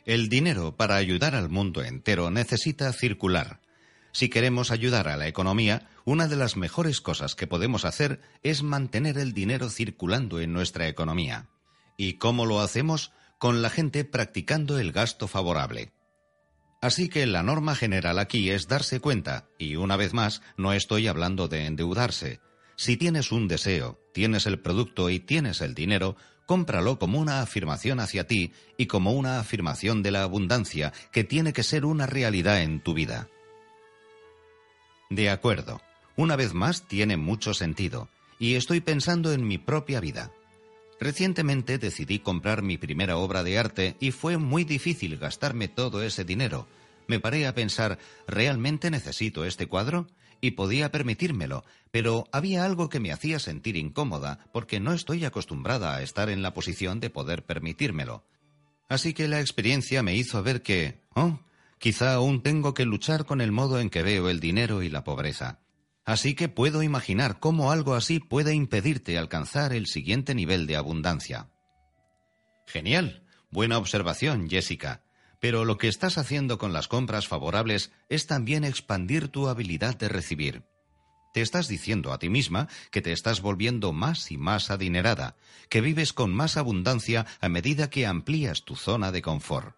[0.06, 3.60] El dinero para ayudar al mundo entero necesita circular.
[4.12, 8.62] Si queremos ayudar a la economía, una de las mejores cosas que podemos hacer es
[8.62, 11.48] mantener el dinero circulando en nuestra economía.
[11.96, 13.12] ¿Y cómo lo hacemos?
[13.38, 15.92] Con la gente practicando el gasto favorable.
[16.84, 21.06] Así que la norma general aquí es darse cuenta, y una vez más, no estoy
[21.06, 22.40] hablando de endeudarse.
[22.76, 28.00] Si tienes un deseo, tienes el producto y tienes el dinero, cómpralo como una afirmación
[28.00, 32.60] hacia ti y como una afirmación de la abundancia que tiene que ser una realidad
[32.60, 33.28] en tu vida.
[35.08, 35.80] De acuerdo,
[36.16, 40.32] una vez más tiene mucho sentido, y estoy pensando en mi propia vida.
[41.00, 46.24] Recientemente decidí comprar mi primera obra de arte y fue muy difícil gastarme todo ese
[46.24, 46.66] dinero.
[47.06, 50.06] Me paré a pensar, ¿realmente necesito este cuadro?
[50.44, 55.96] y podía permitírmelo, pero había algo que me hacía sentir incómoda porque no estoy acostumbrada
[55.96, 58.26] a estar en la posición de poder permitírmelo.
[58.86, 61.40] Así que la experiencia me hizo ver que, oh,
[61.78, 65.02] quizá aún tengo que luchar con el modo en que veo el dinero y la
[65.02, 65.60] pobreza.
[66.04, 71.48] Así que puedo imaginar cómo algo así puede impedirte alcanzar el siguiente nivel de abundancia.
[72.66, 73.22] Genial.
[73.50, 75.02] Buena observación, Jessica.
[75.38, 80.08] Pero lo que estás haciendo con las compras favorables es también expandir tu habilidad de
[80.08, 80.64] recibir.
[81.32, 85.36] Te estás diciendo a ti misma que te estás volviendo más y más adinerada,
[85.68, 89.76] que vives con más abundancia a medida que amplías tu zona de confort.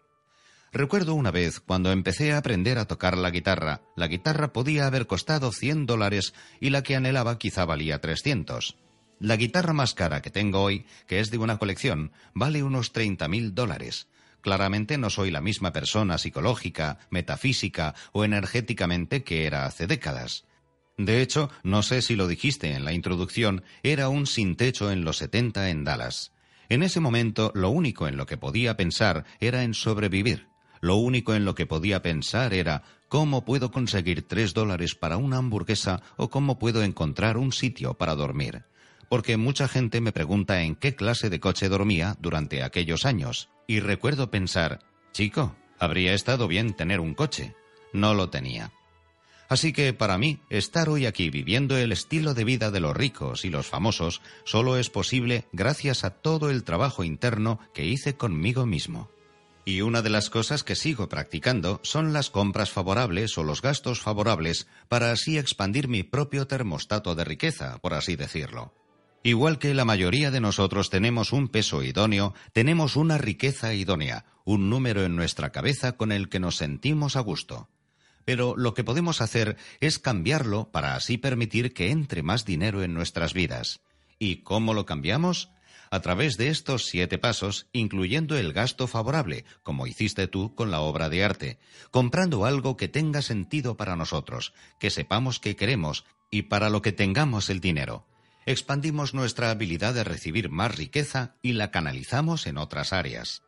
[0.76, 5.06] Recuerdo una vez cuando empecé a aprender a tocar la guitarra, la guitarra podía haber
[5.06, 8.76] costado 100 dólares y la que anhelaba quizá valía 300.
[9.18, 13.26] La guitarra más cara que tengo hoy, que es de una colección, vale unos 30
[13.26, 14.06] mil dólares,
[14.42, 20.44] Claramente no soy la misma persona psicológica, metafísica o energéticamente que era hace décadas.
[20.98, 25.06] De hecho, no sé si lo dijiste en la introducción, era un sin techo en
[25.06, 26.32] los 70 en Dallas.
[26.68, 30.46] En ese momento lo único en lo que podía pensar era en sobrevivir.
[30.80, 35.38] Lo único en lo que podía pensar era cómo puedo conseguir tres dólares para una
[35.38, 38.64] hamburguesa o cómo puedo encontrar un sitio para dormir.
[39.08, 43.48] Porque mucha gente me pregunta en qué clase de coche dormía durante aquellos años.
[43.66, 44.80] Y recuerdo pensar,
[45.12, 47.54] chico, habría estado bien tener un coche.
[47.92, 48.72] No lo tenía.
[49.48, 53.44] Así que para mí, estar hoy aquí viviendo el estilo de vida de los ricos
[53.44, 58.66] y los famosos solo es posible gracias a todo el trabajo interno que hice conmigo
[58.66, 59.08] mismo.
[59.68, 64.00] Y una de las cosas que sigo practicando son las compras favorables o los gastos
[64.00, 68.72] favorables para así expandir mi propio termostato de riqueza, por así decirlo.
[69.24, 74.70] Igual que la mayoría de nosotros tenemos un peso idóneo, tenemos una riqueza idónea, un
[74.70, 77.68] número en nuestra cabeza con el que nos sentimos a gusto.
[78.24, 82.94] Pero lo que podemos hacer es cambiarlo para así permitir que entre más dinero en
[82.94, 83.80] nuestras vidas.
[84.20, 85.50] ¿Y cómo lo cambiamos?
[85.90, 90.80] A través de estos siete pasos, incluyendo el gasto favorable, como hiciste tú con la
[90.80, 91.58] obra de arte,
[91.90, 96.92] comprando algo que tenga sentido para nosotros, que sepamos que queremos y para lo que
[96.92, 98.06] tengamos el dinero.
[98.46, 103.42] Expandimos nuestra habilidad de recibir más riqueza y la canalizamos en otras áreas.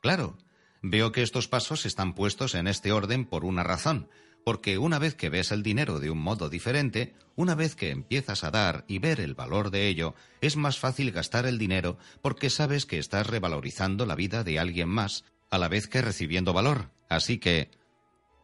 [0.00, 0.36] Claro,
[0.82, 4.08] veo que estos pasos están puestos en este orden por una razón,
[4.44, 8.44] porque una vez que ves el dinero de un modo diferente, una vez que empiezas
[8.44, 12.50] a dar y ver el valor de ello, es más fácil gastar el dinero porque
[12.50, 16.90] sabes que estás revalorizando la vida de alguien más, a la vez que recibiendo valor.
[17.08, 17.70] Así que...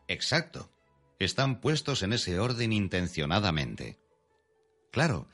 [0.08, 0.70] Exacto.
[1.18, 3.98] Están puestos en ese orden intencionadamente.
[4.90, 5.28] Claro.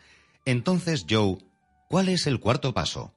[0.44, 1.38] Entonces, Joe,
[1.88, 3.14] ¿cuál es el cuarto paso?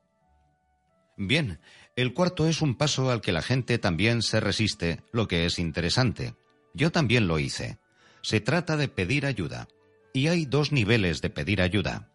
[1.17, 1.59] Bien,
[1.95, 5.59] el cuarto es un paso al que la gente también se resiste, lo que es
[5.59, 6.33] interesante.
[6.73, 7.77] Yo también lo hice.
[8.21, 9.67] Se trata de pedir ayuda.
[10.11, 12.09] Y hay dos niveles de pedir ayuda.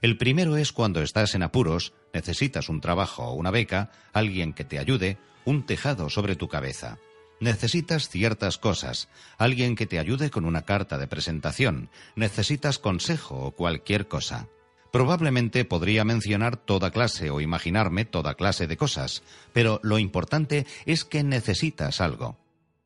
[0.00, 4.64] El primero es cuando estás en apuros, necesitas un trabajo o una beca, alguien que
[4.64, 6.98] te ayude, un tejado sobre tu cabeza.
[7.40, 13.50] Necesitas ciertas cosas, alguien que te ayude con una carta de presentación, necesitas consejo o
[13.52, 14.48] cualquier cosa.
[14.90, 19.22] Probablemente podría mencionar toda clase o imaginarme toda clase de cosas,
[19.52, 22.38] pero lo importante es que necesitas algo.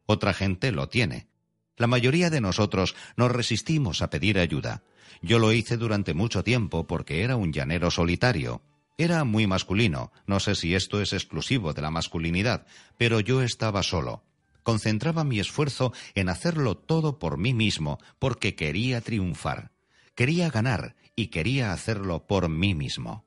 [0.06, 1.28] Otra gente lo tiene.
[1.76, 4.82] La mayoría de nosotros nos resistimos a pedir ayuda.
[5.22, 8.62] Yo lo hice durante mucho tiempo porque era un llanero solitario.
[8.98, 12.66] Era muy masculino, no sé si esto es exclusivo de la masculinidad,
[12.98, 14.22] pero yo estaba solo.
[14.62, 19.72] Concentraba mi esfuerzo en hacerlo todo por mí mismo porque quería triunfar.
[20.14, 23.26] Quería ganar y quería hacerlo por mí mismo.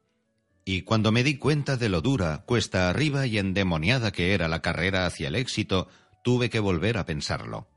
[0.64, 4.62] Y cuando me di cuenta de lo dura, cuesta arriba y endemoniada que era la
[4.62, 5.88] carrera hacia el éxito,
[6.24, 7.68] tuve que volver a pensarlo.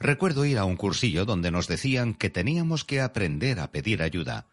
[0.00, 4.48] Recuerdo ir a un cursillo donde nos decían que teníamos que aprender a pedir ayuda.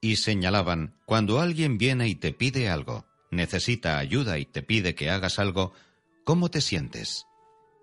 [0.00, 5.10] Y señalaban, cuando alguien viene y te pide algo, necesita ayuda y te pide que
[5.10, 5.72] hagas algo,
[6.24, 7.26] ¿cómo te sientes?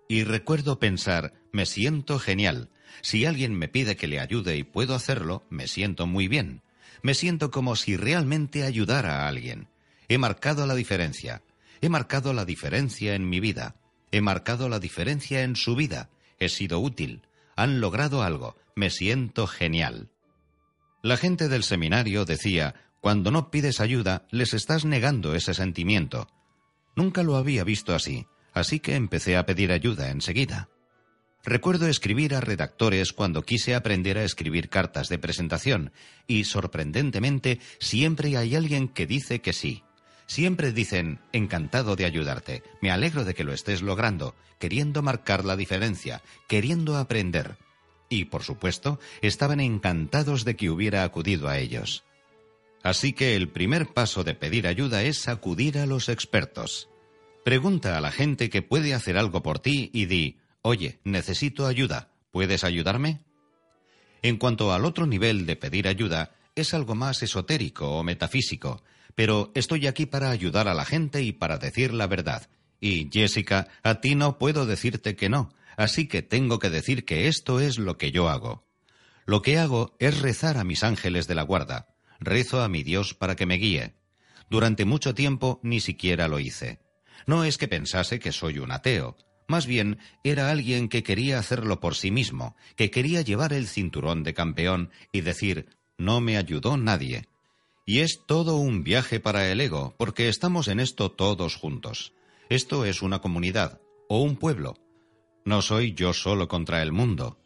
[0.08, 2.70] Y recuerdo pensar, me siento genial.
[3.02, 6.62] Si alguien me pide que le ayude y puedo hacerlo, me siento muy bien.
[7.02, 9.68] Me siento como si realmente ayudara a alguien.
[10.08, 11.42] He marcado la diferencia.
[11.80, 13.76] He marcado la diferencia en mi vida.
[14.12, 16.10] He marcado la diferencia en su vida.
[16.38, 17.22] He sido útil.
[17.56, 18.56] Han logrado algo.
[18.74, 20.10] Me siento genial.
[21.02, 26.28] La gente del seminario decía, cuando no pides ayuda, les estás negando ese sentimiento.
[26.94, 30.68] Nunca lo había visto así, así que empecé a pedir ayuda enseguida.
[31.44, 35.92] Recuerdo escribir a redactores cuando quise aprender a escribir cartas de presentación,
[36.26, 39.82] y sorprendentemente siempre hay alguien que dice que sí.
[40.26, 45.56] Siempre dicen, encantado de ayudarte, me alegro de que lo estés logrando, queriendo marcar la
[45.56, 47.56] diferencia, queriendo aprender.
[48.08, 52.04] Y, por supuesto, estaban encantados de que hubiera acudido a ellos.
[52.82, 56.88] Así que el primer paso de pedir ayuda es acudir a los expertos.
[57.44, 62.12] Pregunta a la gente que puede hacer algo por ti y di, oye, necesito ayuda,
[62.30, 63.20] ¿puedes ayudarme?
[64.22, 68.82] En cuanto al otro nivel de pedir ayuda, es algo más esotérico o metafísico,
[69.14, 72.48] pero estoy aquí para ayudar a la gente y para decir la verdad.
[72.80, 77.28] Y, Jessica, a ti no puedo decirte que no, así que tengo que decir que
[77.28, 78.66] esto es lo que yo hago.
[79.26, 83.14] Lo que hago es rezar a mis ángeles de la guarda, rezo a mi Dios
[83.14, 83.94] para que me guíe.
[84.48, 86.80] Durante mucho tiempo ni siquiera lo hice.
[87.26, 89.16] No es que pensase que soy un ateo,
[89.50, 94.22] más bien era alguien que quería hacerlo por sí mismo, que quería llevar el cinturón
[94.22, 95.66] de campeón y decir
[95.98, 97.26] no me ayudó nadie.
[97.84, 102.14] Y es todo un viaje para el ego, porque estamos en esto todos juntos.
[102.48, 104.78] Esto es una comunidad, o un pueblo.
[105.44, 107.38] No soy yo solo contra el mundo.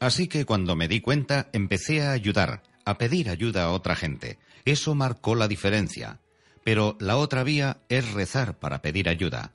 [0.00, 4.38] Así que cuando me di cuenta, empecé a ayudar, a pedir ayuda a otra gente.
[4.64, 6.20] Eso marcó la diferencia.
[6.64, 9.52] Pero la otra vía es rezar para pedir ayuda.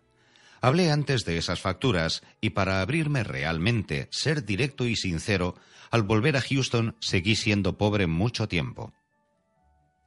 [0.62, 5.56] Hablé antes de esas facturas y para abrirme realmente, ser directo y sincero,
[5.92, 8.94] al volver a Houston seguí siendo pobre mucho tiempo.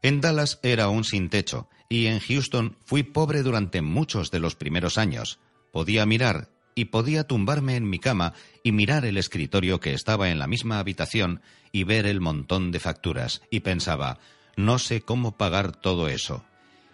[0.02, 4.56] En Dallas era un sin techo y en Houston fui pobre durante muchos de los
[4.56, 5.38] primeros años.
[5.72, 10.38] Podía mirar y podía tumbarme en mi cama y mirar el escritorio que estaba en
[10.38, 11.40] la misma habitación
[11.70, 14.18] y ver el montón de facturas y pensaba,
[14.56, 16.44] no sé cómo pagar todo eso.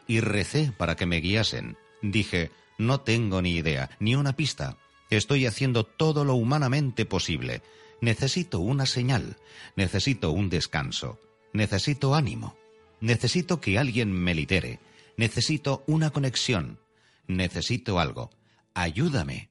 [0.07, 1.77] Y recé para que me guiasen.
[2.03, 4.77] Dije, No tengo ni idea, ni una pista.
[5.11, 7.63] Estoy haciendo todo lo humanamente posible.
[8.01, 9.37] Necesito una señal,
[9.75, 11.19] necesito un descanso,
[11.53, 12.57] necesito ánimo,
[13.01, 14.79] necesito que alguien me lidere,
[15.17, 16.79] necesito una conexión,
[17.27, 18.31] necesito algo.
[18.75, 19.51] Ayúdame.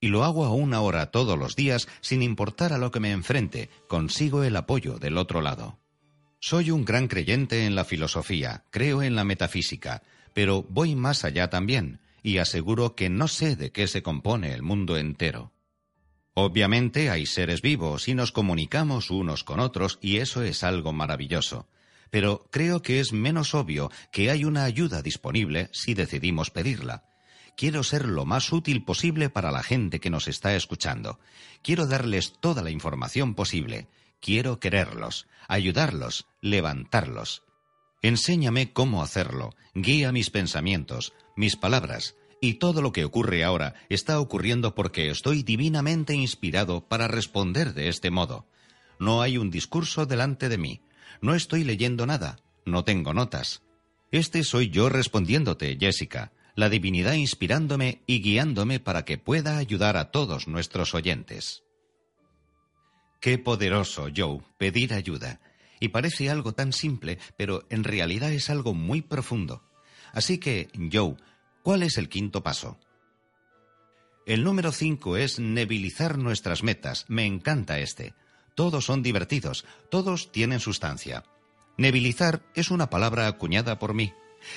[0.00, 3.10] Y lo hago a una hora todos los días sin importar a lo que me
[3.10, 5.80] enfrente, consigo el apoyo del otro lado.
[6.38, 10.02] Soy un gran creyente en la filosofía, creo en la metafísica,
[10.34, 14.64] pero voy más allá también, y aseguro que no sé de qué se compone el
[14.64, 15.52] mundo entero.
[16.34, 21.68] Obviamente hay seres vivos y nos comunicamos unos con otros y eso es algo maravilloso.
[22.10, 27.04] Pero creo que es menos obvio que hay una ayuda disponible si decidimos pedirla.
[27.56, 31.20] Quiero ser lo más útil posible para la gente que nos está escuchando.
[31.62, 33.86] Quiero darles toda la información posible.
[34.20, 37.44] Quiero quererlos, ayudarlos, levantarlos.
[38.02, 39.54] Enséñame cómo hacerlo.
[39.74, 45.42] Guía mis pensamientos, mis palabras, y todo lo que ocurre ahora está ocurriendo porque estoy
[45.42, 48.46] divinamente inspirado para responder de este modo.
[48.98, 50.80] No hay un discurso delante de mí.
[51.20, 52.38] No estoy leyendo nada.
[52.64, 53.62] No tengo notas.
[54.10, 60.10] Este soy yo respondiéndote, Jessica, la divinidad inspirándome y guiándome para que pueda ayudar a
[60.10, 61.62] todos nuestros oyentes.
[63.20, 65.40] Qué poderoso, Joe, pedir ayuda.
[65.80, 69.62] Y parece algo tan simple, pero en realidad es algo muy profundo.
[70.16, 71.16] Así que, Joe,
[71.66, 72.78] ¿Cuál es el quinto paso?
[74.24, 77.06] El número cinco es nebilizar nuestras metas.
[77.08, 78.14] Me encanta este.
[78.54, 81.24] Todos son divertidos, todos tienen sustancia.
[81.76, 84.12] Nebilizar es una palabra acuñada por mí.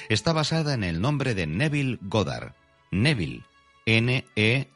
[0.07, 2.53] Está basada en el nombre de Neville Goddard.
[2.91, 3.43] Neville.
[3.87, 4.69] N-E-V-I-L-L-E.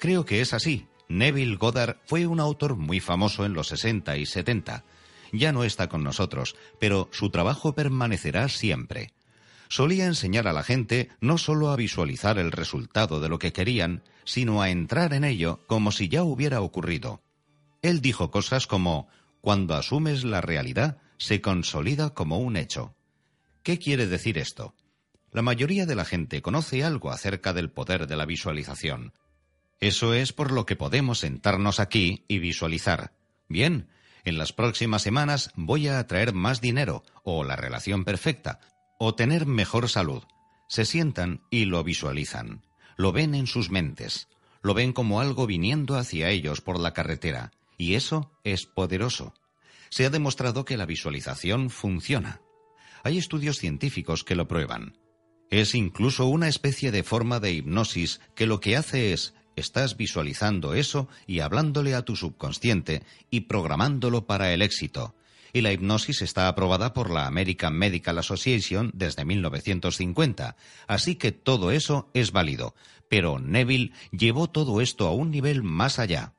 [0.00, 0.88] Creo que es así.
[1.08, 4.84] Neville Goddard fue un autor muy famoso en los 60 y 70.
[5.32, 9.12] Ya no está con nosotros, pero su trabajo permanecerá siempre
[9.72, 14.02] solía enseñar a la gente no solo a visualizar el resultado de lo que querían,
[14.24, 17.22] sino a entrar en ello como si ya hubiera ocurrido.
[17.80, 19.08] Él dijo cosas como
[19.40, 22.94] cuando asumes la realidad, se consolida como un hecho.
[23.62, 24.74] ¿Qué quiere decir esto?
[25.30, 29.14] La mayoría de la gente conoce algo acerca del poder de la visualización.
[29.80, 33.14] Eso es por lo que podemos sentarnos aquí y visualizar.
[33.48, 33.88] Bien,
[34.24, 38.60] en las próximas semanas voy a atraer más dinero o la relación perfecta
[38.98, 40.22] o tener mejor salud.
[40.68, 42.62] Se sientan y lo visualizan.
[42.96, 44.28] Lo ven en sus mentes.
[44.62, 47.50] Lo ven como algo viniendo hacia ellos por la carretera.
[47.76, 49.34] Y eso es poderoso.
[49.90, 52.40] Se ha demostrado que la visualización funciona.
[53.02, 54.96] Hay estudios científicos que lo prueban.
[55.50, 60.74] Es incluso una especie de forma de hipnosis que lo que hace es estás visualizando
[60.74, 65.14] eso y hablándole a tu subconsciente y programándolo para el éxito,
[65.52, 71.70] y la hipnosis está aprobada por la American Medical Association desde 1950, así que todo
[71.70, 72.74] eso es válido,
[73.08, 76.32] pero Neville llevó todo esto a un nivel más allá.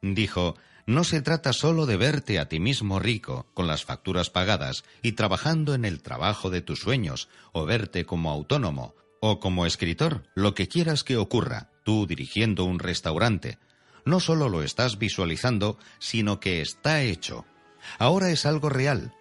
[0.00, 0.54] Dijo,
[0.86, 5.12] no se trata solo de verte a ti mismo rico, con las facturas pagadas y
[5.12, 10.54] trabajando en el trabajo de tus sueños, o verte como autónomo, o como escritor, lo
[10.54, 13.58] que quieras que ocurra, tú dirigiendo un restaurante.
[14.04, 17.44] No solo lo estás visualizando, sino que está hecho.
[17.98, 19.14] Ahora es algo real.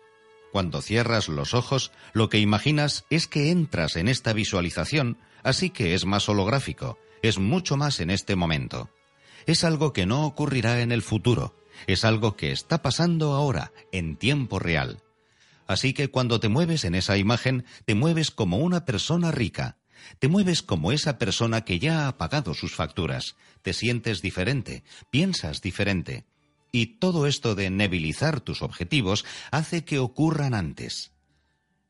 [0.51, 5.93] Cuando cierras los ojos, lo que imaginas es que entras en esta visualización, así que
[5.93, 8.89] es más holográfico, es mucho más en este momento.
[9.45, 14.17] Es algo que no ocurrirá en el futuro, es algo que está pasando ahora, en
[14.17, 15.03] tiempo real.
[15.67, 19.76] Así que cuando te mueves en esa imagen, te mueves como una persona rica,
[20.19, 25.61] te mueves como esa persona que ya ha pagado sus facturas, te sientes diferente, piensas
[25.61, 26.25] diferente,
[26.71, 31.11] y todo esto de nebilizar tus objetivos hace que ocurran antes.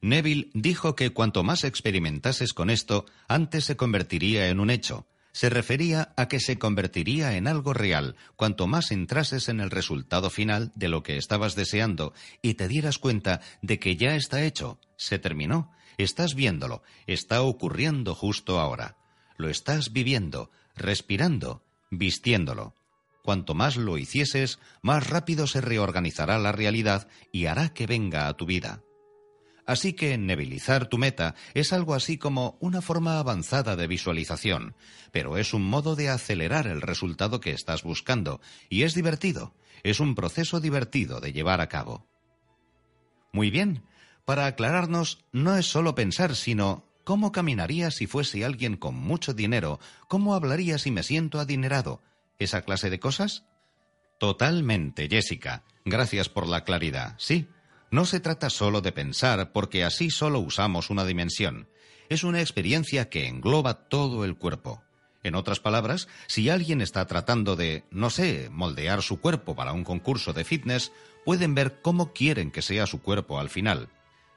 [0.02, 5.08] Neville dijo que cuanto más experimentases con esto, antes se convertiría en un hecho.
[5.32, 10.30] Se refería a que se convertiría en algo real cuanto más entrases en el resultado
[10.30, 14.80] final de lo que estabas deseando y te dieras cuenta de que ya está hecho,
[14.98, 18.98] se terminó, estás viéndolo, está ocurriendo justo ahora.
[19.38, 22.76] Lo estás viviendo, respirando, vistiéndolo.
[23.24, 28.34] Cuanto más lo hicieses, más rápido se reorganizará la realidad y hará que venga a
[28.36, 28.82] tu vida.
[29.66, 34.76] Así que nebilizar tu meta es algo así como una forma avanzada de visualización,
[35.12, 38.40] pero es un modo de acelerar el resultado que estás buscando,
[38.70, 42.08] y es divertido, es un proceso divertido de llevar a cabo.
[43.34, 43.84] Muy bien,
[44.28, 49.80] para aclararnos, no es solo pensar, sino ¿cómo caminaría si fuese alguien con mucho dinero?
[50.10, 52.02] ¿Cómo hablaría si me siento adinerado?
[52.38, 53.46] esa clase de cosas?
[54.18, 55.64] Totalmente, Jessica.
[55.86, 57.16] Gracias por la claridad.
[57.18, 57.48] Sí,
[57.90, 61.70] no se trata solo de pensar, porque así solo usamos una dimensión.
[62.10, 64.84] Es una experiencia que engloba todo el cuerpo.
[65.24, 69.86] En otras palabras, si alguien está tratando de, no sé, moldear su cuerpo para un
[69.86, 70.92] concurso de fitness,
[71.24, 73.88] pueden ver cómo quieren que sea su cuerpo al final.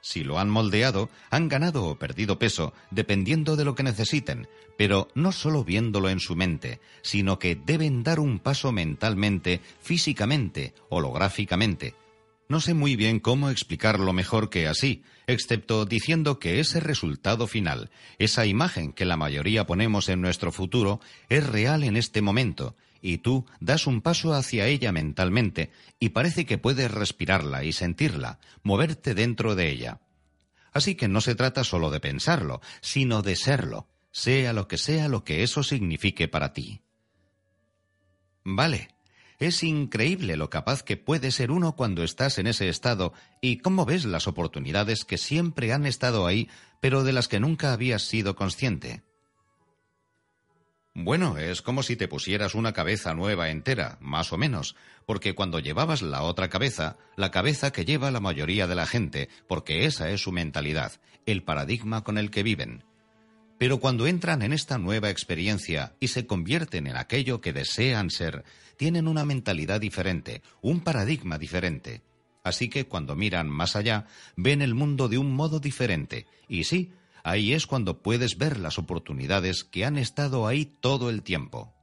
[0.01, 4.47] Si lo han moldeado, han ganado o perdido peso, dependiendo de lo que necesiten,
[4.77, 10.73] pero no solo viéndolo en su mente, sino que deben dar un paso mentalmente, físicamente,
[10.89, 11.93] holográficamente.
[12.49, 17.91] No sé muy bien cómo explicarlo mejor que así, excepto diciendo que ese resultado final,
[18.19, 20.99] esa imagen que la mayoría ponemos en nuestro futuro,
[21.29, 26.45] es real en este momento, y tú das un paso hacia ella mentalmente y parece
[26.45, 30.01] que puedes respirarla y sentirla, moverte dentro de ella.
[30.71, 35.07] Así que no se trata solo de pensarlo, sino de serlo, sea lo que sea
[35.09, 36.81] lo que eso signifique para ti.
[38.43, 38.89] Vale,
[39.39, 43.85] es increíble lo capaz que puede ser uno cuando estás en ese estado y cómo
[43.85, 46.49] ves las oportunidades que siempre han estado ahí,
[46.79, 49.03] pero de las que nunca habías sido consciente.
[50.93, 54.75] Bueno, es como si te pusieras una cabeza nueva entera, más o menos,
[55.05, 59.29] porque cuando llevabas la otra cabeza, la cabeza que lleva la mayoría de la gente,
[59.47, 60.91] porque esa es su mentalidad,
[61.25, 62.83] el paradigma con el que viven.
[63.57, 68.43] Pero cuando entran en esta nueva experiencia y se convierten en aquello que desean ser,
[68.75, 72.01] tienen una mentalidad diferente, un paradigma diferente.
[72.43, 76.91] Así que cuando miran más allá, ven el mundo de un modo diferente, y sí,
[77.23, 81.73] Ahí es cuando puedes ver las oportunidades que han estado ahí todo el tiempo.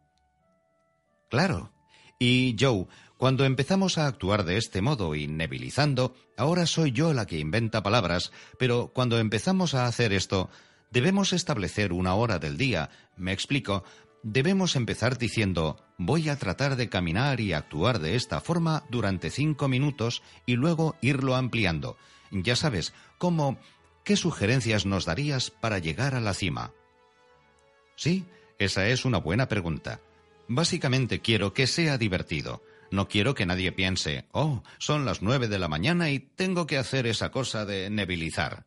[1.30, 1.72] Claro.
[2.18, 2.86] Y Joe,
[3.16, 8.32] cuando empezamos a actuar de este modo, innebilizando, ahora soy yo la que inventa palabras,
[8.58, 10.50] pero cuando empezamos a hacer esto,
[10.90, 13.84] debemos establecer una hora del día, me explico,
[14.22, 19.68] debemos empezar diciendo voy a tratar de caminar y actuar de esta forma durante cinco
[19.68, 21.96] minutos y luego irlo ampliando.
[22.30, 23.58] Ya sabes, como
[24.08, 26.72] ¿qué sugerencias nos darías para llegar a la cima?
[27.94, 28.24] Sí,
[28.58, 30.00] esa es una buena pregunta.
[30.48, 32.62] Básicamente quiero que sea divertido.
[32.90, 36.78] No quiero que nadie piense, oh, son las nueve de la mañana y tengo que
[36.78, 38.64] hacer esa cosa de nebilizar.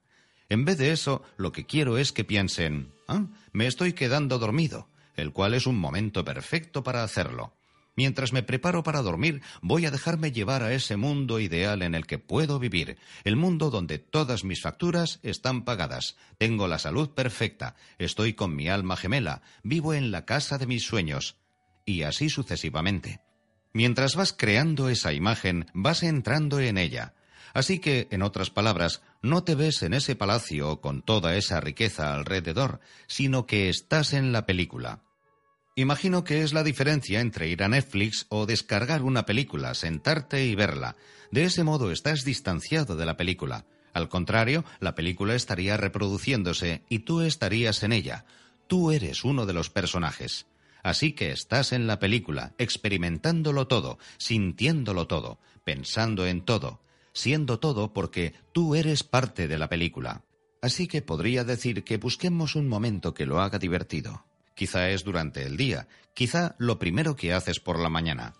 [0.47, 4.89] En vez de eso, lo que quiero es que piensen, ah, me estoy quedando dormido,
[5.15, 7.55] el cual es un momento perfecto para hacerlo.
[7.95, 12.07] Mientras me preparo para dormir, voy a dejarme llevar a ese mundo ideal en el
[12.07, 17.75] que puedo vivir, el mundo donde todas mis facturas están pagadas, tengo la salud perfecta,
[17.99, 21.35] estoy con mi alma gemela, vivo en la casa de mis sueños,
[21.85, 23.19] y así sucesivamente.
[23.73, 27.13] Mientras vas creando esa imagen, vas entrando en ella.
[27.53, 32.13] Así que, en otras palabras, no te ves en ese palacio con toda esa riqueza
[32.13, 35.01] alrededor, sino que estás en la película.
[35.75, 40.53] Imagino que es la diferencia entre ir a Netflix o descargar una película, sentarte y
[40.53, 40.97] verla.
[41.31, 43.65] De ese modo estás distanciado de la película.
[43.93, 48.25] Al contrario, la película estaría reproduciéndose y tú estarías en ella.
[48.67, 50.45] Tú eres uno de los personajes.
[50.83, 56.81] Así que estás en la película, experimentándolo todo, sintiéndolo todo, pensando en todo,
[57.13, 60.23] siendo todo porque tú eres parte de la película.
[60.61, 64.25] Así que podría decir que busquemos un momento que lo haga divertido.
[64.55, 68.33] Quizá es durante el día, quizá lo primero que haces por la mañana.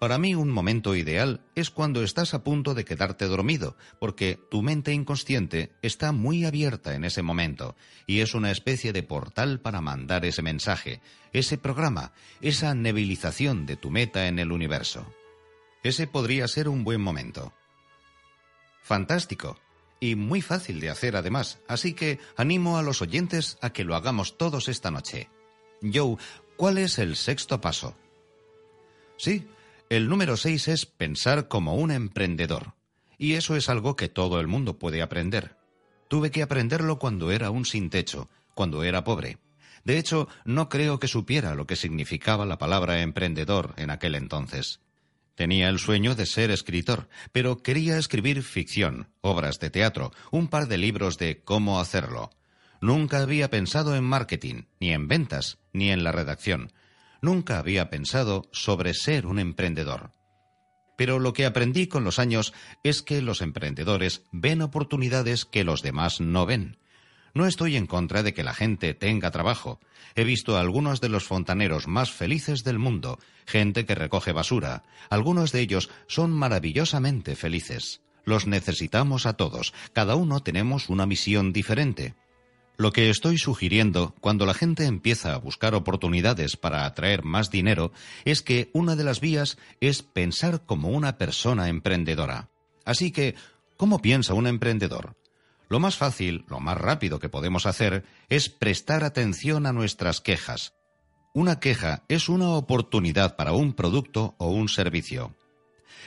[0.00, 4.62] Para mí un momento ideal es cuando estás a punto de quedarte dormido, porque tu
[4.62, 9.82] mente inconsciente está muy abierta en ese momento y es una especie de portal para
[9.82, 11.02] mandar ese mensaje,
[11.34, 15.04] ese programa, esa nebilización de tu meta en el universo.
[15.82, 17.52] Ese podría ser un buen momento.
[18.82, 19.60] Fantástico.
[20.00, 23.94] Y muy fácil de hacer además, así que animo a los oyentes a que lo
[23.94, 25.28] hagamos todos esta noche.
[25.82, 26.16] Joe,
[26.56, 27.96] ¿cuál es el sexto paso?
[29.16, 29.46] Sí,
[29.88, 32.74] el número seis es pensar como un emprendedor.
[33.18, 35.56] Y eso es algo que todo el mundo puede aprender.
[36.08, 39.38] Tuve que aprenderlo cuando era un sin techo, cuando era pobre.
[39.84, 44.80] De hecho, no creo que supiera lo que significaba la palabra emprendedor en aquel entonces.
[45.34, 50.68] Tenía el sueño de ser escritor, pero quería escribir ficción, obras de teatro, un par
[50.68, 52.30] de libros de cómo hacerlo,
[52.80, 56.72] Nunca había pensado en marketing, ni en ventas, ni en la redacción.
[57.20, 60.12] Nunca había pensado sobre ser un emprendedor.
[60.96, 62.52] Pero lo que aprendí con los años
[62.82, 66.78] es que los emprendedores ven oportunidades que los demás no ven.
[67.32, 69.78] No estoy en contra de que la gente tenga trabajo.
[70.14, 74.82] He visto a algunos de los fontaneros más felices del mundo, gente que recoge basura.
[75.10, 78.00] Algunos de ellos son maravillosamente felices.
[78.24, 79.72] Los necesitamos a todos.
[79.92, 82.14] Cada uno tenemos una misión diferente.
[82.80, 87.92] Lo que estoy sugiriendo cuando la gente empieza a buscar oportunidades para atraer más dinero
[88.24, 92.48] es que una de las vías es pensar como una persona emprendedora.
[92.86, 93.34] Así que,
[93.76, 95.14] ¿cómo piensa un emprendedor?
[95.68, 100.72] Lo más fácil, lo más rápido que podemos hacer es prestar atención a nuestras quejas.
[101.34, 105.36] Una queja es una oportunidad para un producto o un servicio.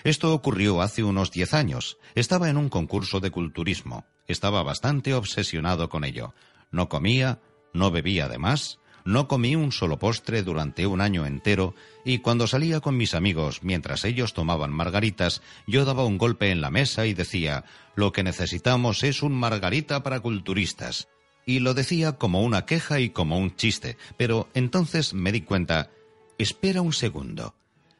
[0.04, 2.00] Esto ocurrió hace unos diez años.
[2.16, 4.06] Estaba en un concurso de culturismo.
[4.28, 6.34] Estaba bastante obsesionado con ello.
[6.74, 7.40] No comía,
[7.72, 12.48] no bebía de más, no comí un solo postre durante un año entero y cuando
[12.48, 17.06] salía con mis amigos mientras ellos tomaban margaritas, yo daba un golpe en la mesa
[17.06, 17.64] y decía,
[17.96, 21.08] lo que necesitamos es un margarita para culturistas.
[21.46, 25.92] Y lo decía como una queja y como un chiste, pero entonces me di cuenta,
[26.38, 27.56] espera un segundo,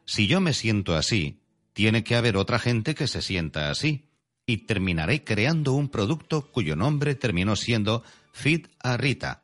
[0.06, 1.40] si yo me siento así,
[1.74, 4.06] tiene que haber otra gente que se sienta así,
[4.46, 8.04] y terminaré creando un producto cuyo nombre terminó siendo
[8.34, 9.44] Fit a Rita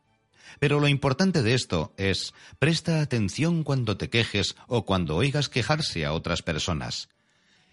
[0.60, 6.06] pero lo importante de esto es presta atención cuando te quejes o cuando oigas quejarse
[6.06, 7.10] a otras personas.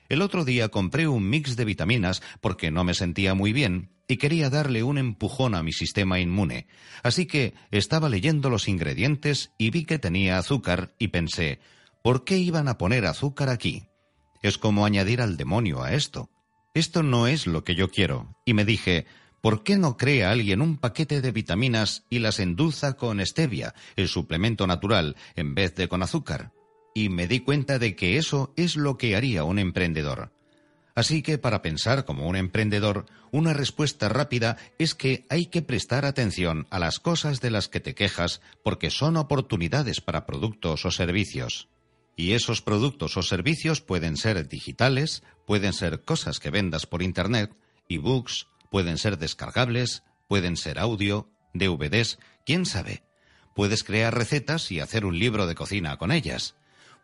[0.09, 4.19] El otro día compré un mix de vitaminas porque no me sentía muy bien y
[4.19, 6.69] quería darle un empujón a mi sistema inmune.
[7.03, 11.59] Así que estaba leyendo los ingredientes y vi que tenía azúcar y pensé,
[12.05, 13.89] ¿por qué iban a poner azúcar aquí?
[14.43, 16.31] Es como añadir al demonio a esto.
[16.73, 18.37] Esto no es lo que yo quiero.
[18.45, 19.07] Y me dije,
[19.41, 24.09] ¿Por qué no crea alguien un paquete de vitaminas y las endulza con stevia, el
[24.09, 26.53] suplemento natural, en vez de con azúcar?
[26.95, 30.33] Y me di cuenta de que eso es lo que haría un emprendedor.
[30.97, 36.07] Así que para pensar como un emprendedor, una respuesta rápida es que hay que prestar
[36.07, 40.91] atención a las cosas de las que te quejas porque son oportunidades para productos o
[40.91, 41.69] servicios.
[42.17, 47.55] Y esos productos o servicios pueden ser digitales, pueden ser cosas que vendas por Internet,
[47.91, 48.47] ebooks,
[48.77, 53.03] Pueden ser descargables, pueden ser audio, DVDs, quién sabe.
[53.55, 56.57] Puedes crear recetas y hacer un libro de cocina con ellas.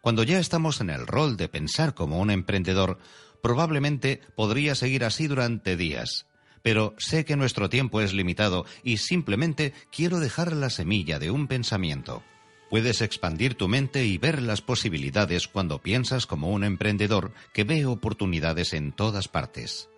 [0.02, 2.98] Cuando ya estamos en el rol de pensar como un emprendedor,
[3.42, 6.26] probablemente podría seguir así durante días.
[6.60, 11.46] Pero sé que nuestro tiempo es limitado y simplemente quiero dejar la semilla de un
[11.48, 12.22] pensamiento.
[12.68, 17.86] Puedes expandir tu mente y ver las posibilidades cuando piensas como un emprendedor que ve
[17.86, 19.88] oportunidades en todas partes.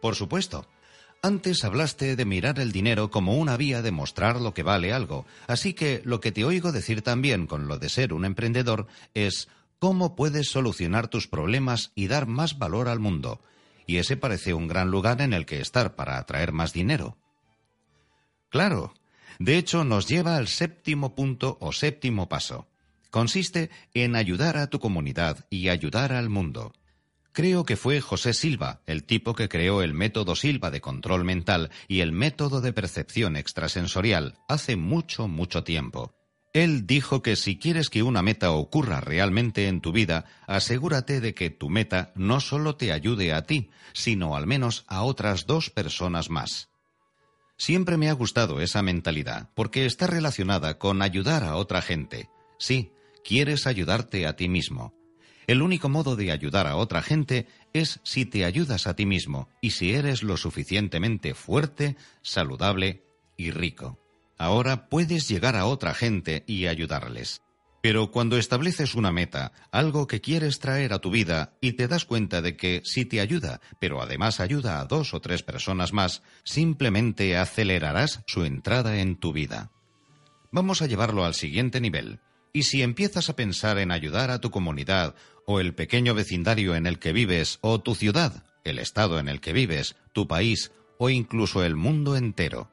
[0.00, 0.66] Por supuesto.
[1.20, 5.26] Antes hablaste de mirar el dinero como una vía de mostrar lo que vale algo,
[5.48, 9.48] así que lo que te oigo decir también con lo de ser un emprendedor es
[9.80, 13.40] cómo puedes solucionar tus problemas y dar más valor al mundo.
[13.84, 17.16] Y ese parece un gran lugar en el que estar para atraer más dinero.
[18.48, 18.94] Claro.
[19.40, 22.68] De hecho, nos lleva al séptimo punto o séptimo paso.
[23.10, 26.72] Consiste en ayudar a tu comunidad y ayudar al mundo.
[27.32, 31.70] Creo que fue José Silva, el tipo que creó el método Silva de control mental
[31.86, 36.14] y el método de percepción extrasensorial hace mucho, mucho tiempo.
[36.54, 41.34] Él dijo que si quieres que una meta ocurra realmente en tu vida, asegúrate de
[41.34, 45.70] que tu meta no solo te ayude a ti, sino al menos a otras dos
[45.70, 46.70] personas más.
[47.58, 52.28] Siempre me ha gustado esa mentalidad, porque está relacionada con ayudar a otra gente.
[52.58, 52.92] Sí,
[53.24, 54.97] quieres ayudarte a ti mismo.
[55.48, 59.48] El único modo de ayudar a otra gente es si te ayudas a ti mismo
[59.62, 63.02] y si eres lo suficientemente fuerte, saludable
[63.38, 63.98] y rico.
[64.36, 67.40] Ahora puedes llegar a otra gente y ayudarles.
[67.80, 72.04] Pero cuando estableces una meta, algo que quieres traer a tu vida y te das
[72.04, 76.22] cuenta de que si te ayuda, pero además ayuda a dos o tres personas más,
[76.44, 79.70] simplemente acelerarás su entrada en tu vida.
[80.52, 82.20] Vamos a llevarlo al siguiente nivel.
[82.58, 85.14] Y si empiezas a pensar en ayudar a tu comunidad
[85.46, 89.40] o el pequeño vecindario en el que vives, o tu ciudad, el estado en el
[89.40, 92.68] que vives, tu país, o incluso el mundo entero.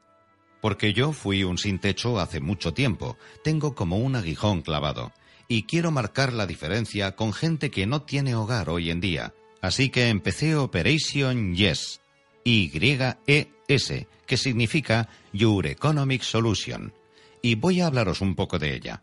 [0.60, 5.12] Porque yo fui un sin techo hace mucho tiempo, tengo como un aguijón clavado,
[5.46, 9.34] y quiero marcar la diferencia con gente que no tiene hogar hoy en día.
[9.62, 12.00] Así que empecé Operation Yes,
[12.42, 16.92] Y-E-S, que significa Your Economic Solution,
[17.40, 19.00] y voy a hablaros un poco de ella.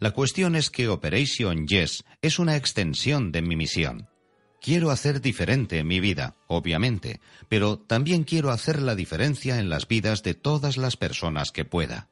[0.00, 4.08] La cuestión es que Operation Yes es una extensión de mi misión.
[4.62, 7.20] Quiero hacer diferente mi vida, obviamente,
[7.50, 12.08] pero también quiero hacer la diferencia en las vidas de todas las personas que pueda.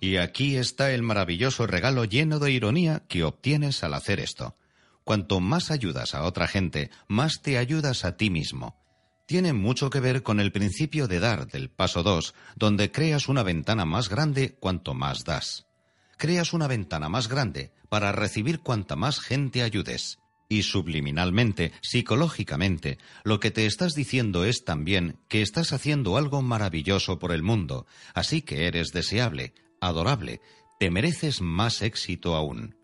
[0.00, 4.56] Y aquí está el maravilloso regalo lleno de ironía que obtienes al hacer esto.
[5.02, 8.76] Cuanto más ayudas a otra gente, más te ayudas a ti mismo.
[9.26, 13.42] Tiene mucho que ver con el principio de dar del paso 2, donde creas una
[13.42, 15.66] ventana más grande cuanto más das
[16.22, 20.20] creas una ventana más grande para recibir cuanta más gente ayudes.
[20.48, 27.18] Y subliminalmente, psicológicamente, lo que te estás diciendo es también que estás haciendo algo maravilloso
[27.18, 30.40] por el mundo, así que eres deseable, adorable,
[30.78, 32.76] te mereces más éxito aún.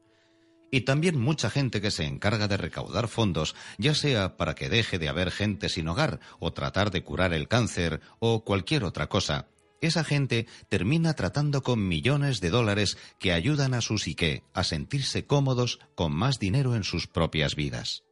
[0.73, 4.99] Y también mucha gente que se encarga de recaudar fondos, ya sea para que deje
[4.99, 9.47] de haber gente sin hogar, o tratar de curar el cáncer, o cualquier otra cosa.
[9.81, 15.27] Esa gente termina tratando con millones de dólares que ayudan a su psique a sentirse
[15.27, 18.03] cómodos con más dinero en sus propias vidas.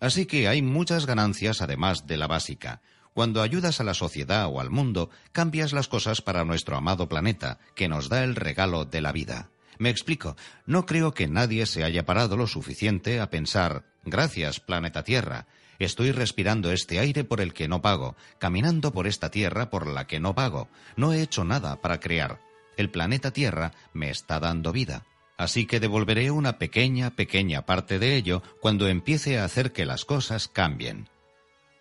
[0.00, 2.82] Así que hay muchas ganancias además de la básica.
[3.14, 7.58] Cuando ayudas a la sociedad o al mundo, cambias las cosas para nuestro amado planeta,
[7.74, 9.50] que nos da el regalo de la vida.
[9.78, 10.36] Me explico,
[10.66, 15.46] no creo que nadie se haya parado lo suficiente a pensar, gracias, planeta Tierra,
[15.84, 20.06] estoy respirando este aire por el que no pago, caminando por esta Tierra por la
[20.06, 22.40] que no pago, no he hecho nada para crear.
[22.76, 25.04] El planeta Tierra me está dando vida.
[25.36, 30.04] Así que devolveré una pequeña, pequeña parte de ello cuando empiece a hacer que las
[30.04, 31.08] cosas cambien.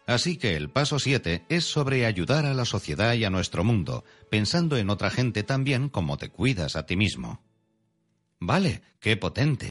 [0.08, 4.04] Así que el paso 7 es sobre ayudar a la sociedad y a nuestro mundo,
[4.30, 7.42] pensando en otra gente también como te cuidas a ti mismo.
[8.40, 9.71] Vale, qué potente.